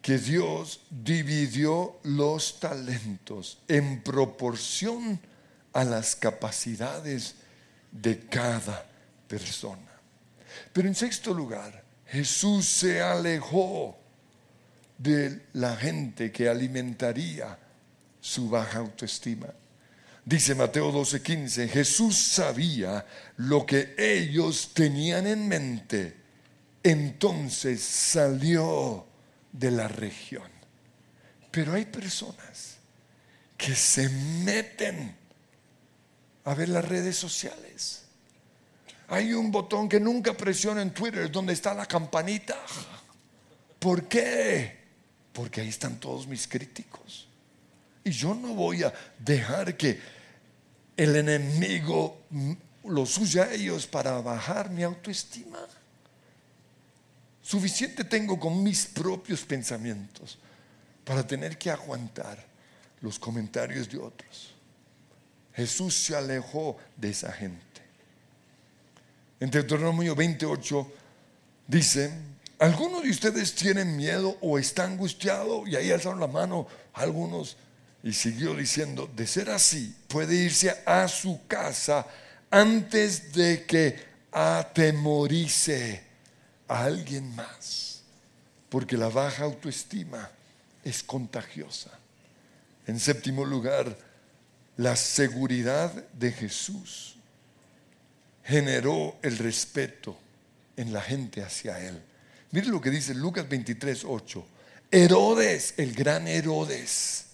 que 0.01 0.19
Dios 0.19 0.81
dividió 0.91 1.99
los 2.03 2.61
talentos 2.61 3.59
en 3.69 4.03
proporción 4.03 5.19
a 5.75 5.85
las 5.85 6.17
capacidades 6.17 7.35
de 7.91 8.21
cada 8.21 8.87
persona. 9.29 9.93
Pero 10.73 10.89
en 10.89 10.95
sexto 10.95 11.35
lugar, 11.35 11.85
Jesús 12.07 12.67
se 12.67 13.03
alejó 13.03 13.99
de 14.97 15.47
la 15.53 15.77
gente 15.77 16.31
que 16.31 16.49
alimentaría 16.49 17.59
su 18.21 18.49
baja 18.49 18.79
autoestima. 18.79 19.49
Dice 20.25 20.55
Mateo 20.55 20.91
12:15, 20.93 21.69
Jesús 21.69 22.17
sabía 22.17 23.05
lo 23.37 23.67
que 23.67 23.95
ellos 23.99 24.71
tenían 24.73 25.27
en 25.27 25.49
mente, 25.49 26.17
entonces 26.83 27.83
salió 27.83 29.07
de 29.53 29.71
la 29.71 29.89
región. 29.89 30.51
Pero 31.51 31.75
hay 31.75 31.85
personas 31.85 32.77
que 33.57 33.75
se 33.75 34.09
meten 34.09 35.24
a 36.45 36.55
ver 36.55 36.69
las 36.69 36.85
redes 36.85 37.17
sociales. 37.17 38.03
Hay 39.09 39.33
un 39.33 39.51
botón 39.51 39.89
que 39.89 40.01
nunca 40.01 40.35
presiona 40.35 40.83
en 40.83 40.93
Twitter 40.93 41.31
donde 41.31 41.53
está 41.53 41.75
la 41.75 41.87
campanita. 41.87 42.57
¿Por 43.79 44.09
qué? 44.09 44.85
Porque 45.33 45.61
ahí 45.61 45.69
están 45.69 46.01
todos 46.01 46.27
mis 46.27 46.49
críticos. 46.49 47.29
Y 48.03 48.11
yo 48.11 48.35
no 48.35 48.55
voy 48.55 48.83
a 48.83 48.93
dejar 49.19 49.77
que 49.77 50.01
el 50.97 51.17
enemigo 51.17 52.23
los 52.85 53.17
use 53.19 53.41
a 53.41 53.53
ellos 53.53 53.87
para 53.87 54.21
bajar 54.21 54.71
mi 54.71 54.83
autoestima. 54.83 55.59
Suficiente 57.43 58.05
tengo 58.05 58.39
con 58.39 58.63
mis 58.63 58.87
propios 58.87 59.43
pensamientos 59.43 60.39
para 61.05 61.27
tener 61.27 61.59
que 61.59 61.71
aguantar 61.71 62.43
los 63.01 63.19
comentarios 63.19 63.89
de 63.91 63.99
otros. 63.99 64.54
Jesús 65.55 65.95
se 65.95 66.17
alejó 66.17 66.77
de 66.97 67.11
esa 67.11 67.33
gente. 67.33 67.63
En 69.41 69.51
Deuteronomio 69.51 70.15
28 70.15 70.93
dice, 71.67 72.13
algunos 72.59 73.03
de 73.03 73.11
ustedes 73.11 73.55
tienen 73.55 73.97
miedo 73.97 74.37
o 74.41 74.59
están 74.59 74.93
angustiados 74.93 75.69
y 75.69 75.77
ahí 75.77 75.91
alzaron 75.91 76.21
la 76.21 76.27
mano 76.27 76.67
algunos 76.93 77.57
y 78.03 78.13
siguió 78.13 78.55
diciendo, 78.55 79.11
de 79.15 79.27
ser 79.27 79.51
así, 79.51 79.95
puede 80.09 80.35
irse 80.35 80.75
a 80.85 81.09
su 81.09 81.47
casa 81.47 82.07
antes 82.51 83.33
de 83.33 83.65
que 83.65 83.99
atemorice 84.31 86.03
a 86.69 86.85
alguien 86.85 87.35
más, 87.35 88.03
porque 88.69 88.97
la 88.97 89.09
baja 89.09 89.45
autoestima 89.45 90.31
es 90.85 91.03
contagiosa. 91.03 91.91
En 92.87 93.01
séptimo 93.01 93.45
lugar, 93.45 93.97
la 94.77 94.97
seguridad 94.97 95.93
de 96.13 96.33
Jesús 96.33 97.17
generó 98.43 99.17
el 99.23 99.39
respeto 99.39 100.17
en 100.77 100.93
la 100.93 101.01
gente 101.01 101.43
hacia 101.43 101.79
él. 101.81 102.01
Mire 102.51 102.69
lo 102.69 102.81
que 102.81 102.91
dice 102.91 103.15
Lucas 103.15 103.49
23, 103.49 104.05
8. 104.05 104.47
Herodes, 104.91 105.75
el 105.77 105.93
gran 105.95 106.29
Herodes, 106.29 107.27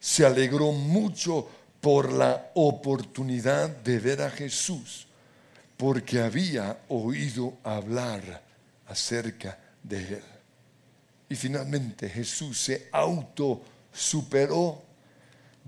se 0.00 0.26
alegró 0.26 0.72
mucho 0.72 1.48
por 1.80 2.12
la 2.12 2.50
oportunidad 2.54 3.68
de 3.68 3.98
ver 3.98 4.22
a 4.22 4.30
Jesús, 4.30 5.06
porque 5.76 6.20
había 6.20 6.78
oído 6.88 7.56
hablar 7.62 8.42
acerca 8.86 9.58
de 9.82 9.98
él. 9.98 10.24
Y 11.28 11.34
finalmente 11.34 12.08
Jesús 12.08 12.58
se 12.58 12.88
auto 12.90 13.62
superó. 13.92 14.87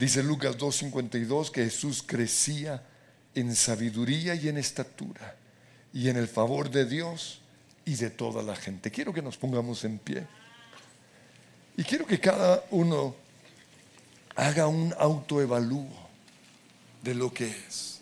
Dice 0.01 0.23
Lucas 0.23 0.57
2.52 0.57 1.51
que 1.51 1.65
Jesús 1.65 2.03
crecía 2.03 2.83
en 3.35 3.55
sabiduría 3.55 4.35
y 4.35 4.49
en 4.49 4.57
estatura 4.57 5.37
y 5.93 6.09
en 6.09 6.17
el 6.17 6.27
favor 6.27 6.71
de 6.71 6.87
Dios 6.87 7.43
y 7.85 7.97
de 7.97 8.09
toda 8.09 8.43
la 8.43 8.57
gente. 8.57 8.91
Quiero 8.91 9.13
que 9.13 9.21
nos 9.21 9.37
pongamos 9.37 9.85
en 9.85 9.99
pie. 9.99 10.27
Y 11.77 11.85
quiero 11.85 12.07
que 12.07 12.19
cada 12.19 12.65
uno 12.71 13.15
haga 14.37 14.69
un 14.69 14.95
autoevalúo 14.99 16.09
de 17.03 17.15
lo 17.15 17.31
que 17.35 17.51
es. 17.51 18.01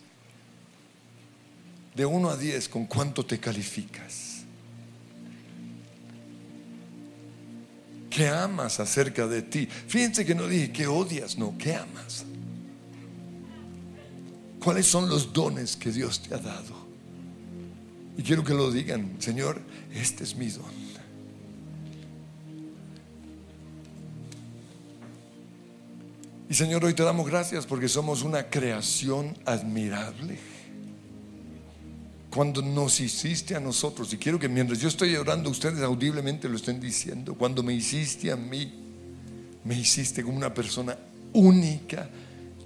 De 1.96 2.06
1 2.06 2.30
a 2.30 2.36
10, 2.36 2.68
¿con 2.68 2.86
cuánto 2.86 3.26
te 3.26 3.40
calificas? 3.40 4.37
¿Qué 8.10 8.28
amas 8.28 8.80
acerca 8.80 9.26
de 9.26 9.42
ti? 9.42 9.66
Fíjense 9.66 10.24
que 10.24 10.34
no 10.34 10.46
dije 10.46 10.72
que 10.72 10.86
odias, 10.86 11.36
no, 11.36 11.56
¿qué 11.58 11.74
amas? 11.74 12.24
¿Cuáles 14.62 14.86
son 14.86 15.08
los 15.08 15.32
dones 15.32 15.76
que 15.76 15.92
Dios 15.92 16.20
te 16.20 16.34
ha 16.34 16.38
dado? 16.38 16.76
Y 18.16 18.22
quiero 18.22 18.42
que 18.42 18.54
lo 18.54 18.70
digan, 18.70 19.16
Señor, 19.18 19.60
este 19.94 20.24
es 20.24 20.34
mi 20.34 20.48
don. 20.48 20.88
Y 26.50 26.54
Señor, 26.54 26.82
hoy 26.82 26.94
te 26.94 27.02
damos 27.02 27.26
gracias 27.28 27.66
porque 27.66 27.88
somos 27.88 28.22
una 28.22 28.48
creación 28.48 29.36
admirable. 29.44 30.38
Cuando 32.30 32.60
nos 32.60 33.00
hiciste 33.00 33.56
a 33.56 33.60
nosotros, 33.60 34.12
y 34.12 34.18
quiero 34.18 34.38
que 34.38 34.48
mientras 34.48 34.78
yo 34.80 34.88
estoy 34.88 35.16
orando, 35.16 35.48
ustedes 35.50 35.82
audiblemente 35.82 36.48
lo 36.48 36.56
estén 36.56 36.78
diciendo, 36.78 37.34
cuando 37.34 37.62
me 37.62 37.72
hiciste 37.72 38.30
a 38.30 38.36
mí, 38.36 38.72
me 39.64 39.78
hiciste 39.78 40.22
como 40.22 40.36
una 40.36 40.52
persona 40.52 40.96
única 41.32 42.08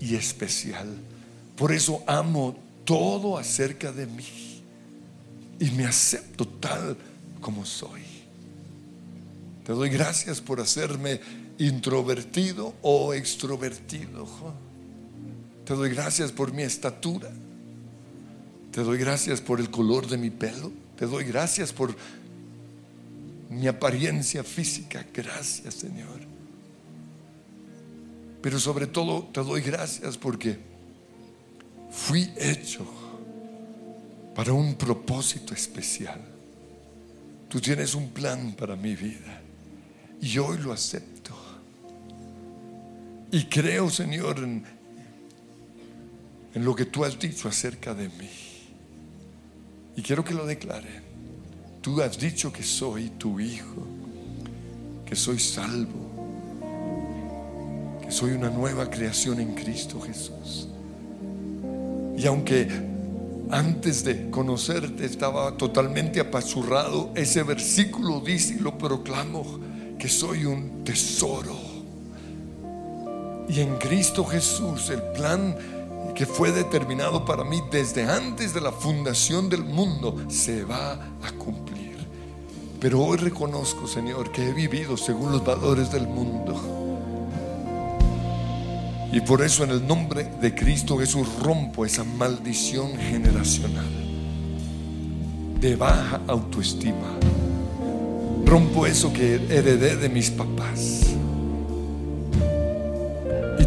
y 0.00 0.14
especial. 0.14 0.88
Por 1.56 1.72
eso 1.72 2.02
amo 2.06 2.56
todo 2.84 3.38
acerca 3.38 3.92
de 3.92 4.06
mí 4.06 4.62
y 5.60 5.70
me 5.70 5.84
acepto 5.84 6.46
tal 6.46 6.96
como 7.40 7.64
soy. 7.64 8.02
Te 9.64 9.72
doy 9.72 9.90
gracias 9.90 10.40
por 10.40 10.60
hacerme 10.60 11.20
introvertido 11.58 12.74
o 12.82 13.14
extrovertido. 13.14 14.26
Te 15.64 15.74
doy 15.74 15.90
gracias 15.90 16.32
por 16.32 16.52
mi 16.52 16.62
estatura. 16.62 17.30
Te 18.72 18.82
doy 18.82 18.98
gracias 18.98 19.40
por 19.40 19.60
el 19.60 19.70
color 19.70 20.08
de 20.08 20.16
mi 20.16 20.30
pelo. 20.30 20.72
Te 20.96 21.06
doy 21.06 21.24
gracias 21.24 21.72
por 21.72 21.94
mi 23.50 23.68
apariencia 23.68 24.42
física. 24.42 25.06
Gracias, 25.12 25.74
Señor. 25.74 26.20
Pero 28.40 28.58
sobre 28.58 28.86
todo 28.86 29.28
te 29.32 29.40
doy 29.40 29.60
gracias 29.60 30.18
porque 30.18 30.58
fui 31.90 32.32
hecho 32.36 32.84
para 34.34 34.52
un 34.52 34.74
propósito 34.74 35.54
especial. 35.54 36.20
Tú 37.48 37.60
tienes 37.60 37.94
un 37.94 38.08
plan 38.08 38.52
para 38.52 38.74
mi 38.74 38.96
vida 38.96 39.40
y 40.20 40.38
hoy 40.38 40.58
lo 40.58 40.72
acepto. 40.72 41.36
Y 43.30 43.44
creo, 43.44 43.90
Señor, 43.90 44.38
en, 44.38 44.64
lo 46.54 46.74
que 46.74 46.86
tú 46.86 47.04
has 47.04 47.18
dicho 47.18 47.48
acerca 47.48 47.94
de 47.94 48.08
mí. 48.08 48.51
Y 49.96 50.02
quiero 50.02 50.24
que 50.24 50.34
lo 50.34 50.46
declare. 50.46 51.02
Tú 51.80 52.00
has 52.00 52.18
dicho 52.18 52.52
que 52.52 52.62
soy 52.62 53.10
tu 53.10 53.40
hijo, 53.40 53.86
que 55.04 55.16
soy 55.16 55.38
salvo, 55.38 56.60
que 58.02 58.10
soy 58.10 58.32
una 58.32 58.50
nueva 58.50 58.88
creación 58.88 59.40
en 59.40 59.54
Cristo 59.54 60.00
Jesús. 60.00 60.68
Y 62.16 62.26
aunque 62.26 62.68
antes 63.50 64.04
de 64.04 64.30
conocerte 64.30 65.04
estaba 65.04 65.56
totalmente 65.56 66.20
apachurrado, 66.20 67.10
ese 67.14 67.42
versículo 67.42 68.20
dice 68.20 68.54
y 68.54 68.58
lo 68.60 68.78
proclamo, 68.78 69.60
que 69.98 70.08
soy 70.08 70.44
un 70.44 70.84
tesoro 70.84 71.72
y 73.52 73.60
en 73.60 73.76
Cristo 73.76 74.24
Jesús, 74.24 74.88
el 74.88 75.02
plan 75.12 75.54
que 76.14 76.26
fue 76.26 76.52
determinado 76.52 77.24
para 77.24 77.44
mí 77.44 77.62
desde 77.70 78.04
antes 78.04 78.52
de 78.54 78.60
la 78.60 78.72
fundación 78.72 79.48
del 79.48 79.64
mundo, 79.64 80.16
se 80.28 80.64
va 80.64 80.92
a 81.22 81.32
cumplir. 81.38 81.96
Pero 82.80 83.00
hoy 83.00 83.16
reconozco, 83.16 83.86
Señor, 83.86 84.30
que 84.32 84.48
he 84.48 84.52
vivido 84.52 84.96
según 84.96 85.32
los 85.32 85.44
valores 85.44 85.90
del 85.90 86.06
mundo. 86.06 86.54
Y 89.12 89.20
por 89.20 89.42
eso 89.42 89.64
en 89.64 89.70
el 89.70 89.86
nombre 89.86 90.24
de 90.40 90.54
Cristo 90.54 90.98
Jesús 90.98 91.28
rompo 91.40 91.84
esa 91.84 92.02
maldición 92.02 92.96
generacional 92.96 93.86
de 95.60 95.76
baja 95.76 96.20
autoestima. 96.26 97.18
Rompo 98.44 98.86
eso 98.86 99.12
que 99.12 99.34
heredé 99.34 99.96
de 99.96 100.08
mis 100.08 100.30
papás 100.30 101.02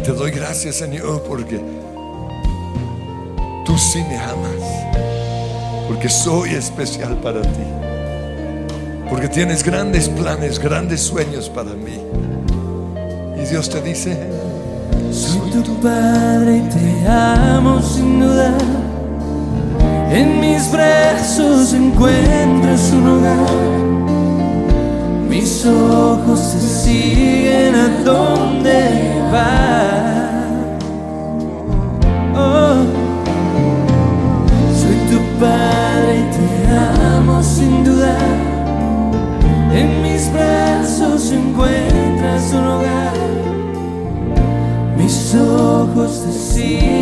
te 0.06 0.12
doy 0.12 0.30
gracias, 0.30 0.76
Señor, 0.76 1.24
porque 1.24 1.60
tú 3.76 3.82
sí 3.82 4.02
me 4.08 4.16
amas. 4.16 4.62
Porque 5.86 6.08
soy 6.08 6.54
especial 6.54 7.14
para 7.18 7.42
ti. 7.42 7.66
Porque 9.08 9.28
tienes 9.28 9.62
grandes 9.62 10.08
planes, 10.08 10.58
grandes 10.58 11.02
sueños 11.02 11.50
para 11.50 11.70
mí. 11.74 12.00
Y 13.38 13.44
Dios 13.50 13.68
te 13.68 13.82
dice, 13.82 14.16
soy 15.12 15.50
tu 15.62 15.78
padre 15.80 16.56
y 16.56 16.68
te 16.70 17.08
amo 17.08 17.82
sin 17.82 18.20
duda. 18.20 18.56
En 20.10 20.40
mis 20.40 20.72
brazos 20.72 21.74
encuentras 21.74 22.90
un 22.92 23.06
hogar. 23.06 23.76
Mis 25.28 25.66
ojos 25.66 26.40
se 26.40 26.60
siguen 26.60 27.74
a 27.74 27.88
donde 28.04 29.20
vas. 29.30 30.15
Ojos 45.36 46.22
te 46.22 46.32
siguen 46.32 46.95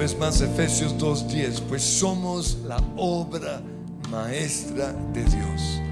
vez 0.00 0.18
más 0.18 0.40
Efesios 0.40 0.96
2.10, 0.96 1.60
pues 1.68 1.82
somos 1.82 2.56
la 2.66 2.78
obra 2.96 3.60
maestra 4.10 4.94
de 5.12 5.22
Dios. 5.24 5.82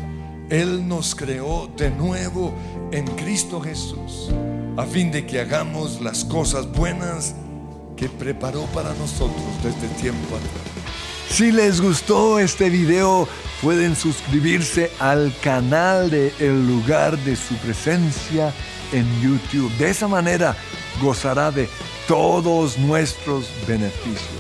Él 0.48 0.88
nos 0.88 1.14
creó 1.14 1.70
de 1.76 1.90
nuevo 1.90 2.54
en 2.90 3.06
Cristo 3.16 3.61
Jesús 3.61 4.30
a 4.78 4.84
fin 4.84 5.11
de 5.11 5.26
que 5.26 5.40
hagamos 5.40 6.00
las 6.00 6.24
cosas 6.24 6.66
buenas 6.72 7.34
que 7.98 8.09
preparó 8.09 8.62
para 8.72 8.94
nosotros 8.94 9.42
desde 9.62 9.94
tiempo 10.00 10.36
atrás. 10.36 11.28
Si 11.28 11.52
les 11.52 11.78
gustó 11.78 12.38
este 12.38 12.70
video, 12.70 13.28
pueden 13.61 13.94
suscribirse 13.94 14.90
al 15.00 15.34
canal 15.42 16.09
de 16.09 16.32
El 16.38 16.66
lugar 16.66 17.18
de 17.18 17.36
su 17.36 17.54
presencia 17.56 18.54
en 18.90 19.04
YouTube. 19.20 19.70
De 19.76 19.90
esa 19.90 20.09
manera 20.09 20.56
gozará 21.02 21.50
de 21.50 21.68
todos 22.09 22.78
nuestros 22.78 23.50
beneficios. 23.66 24.38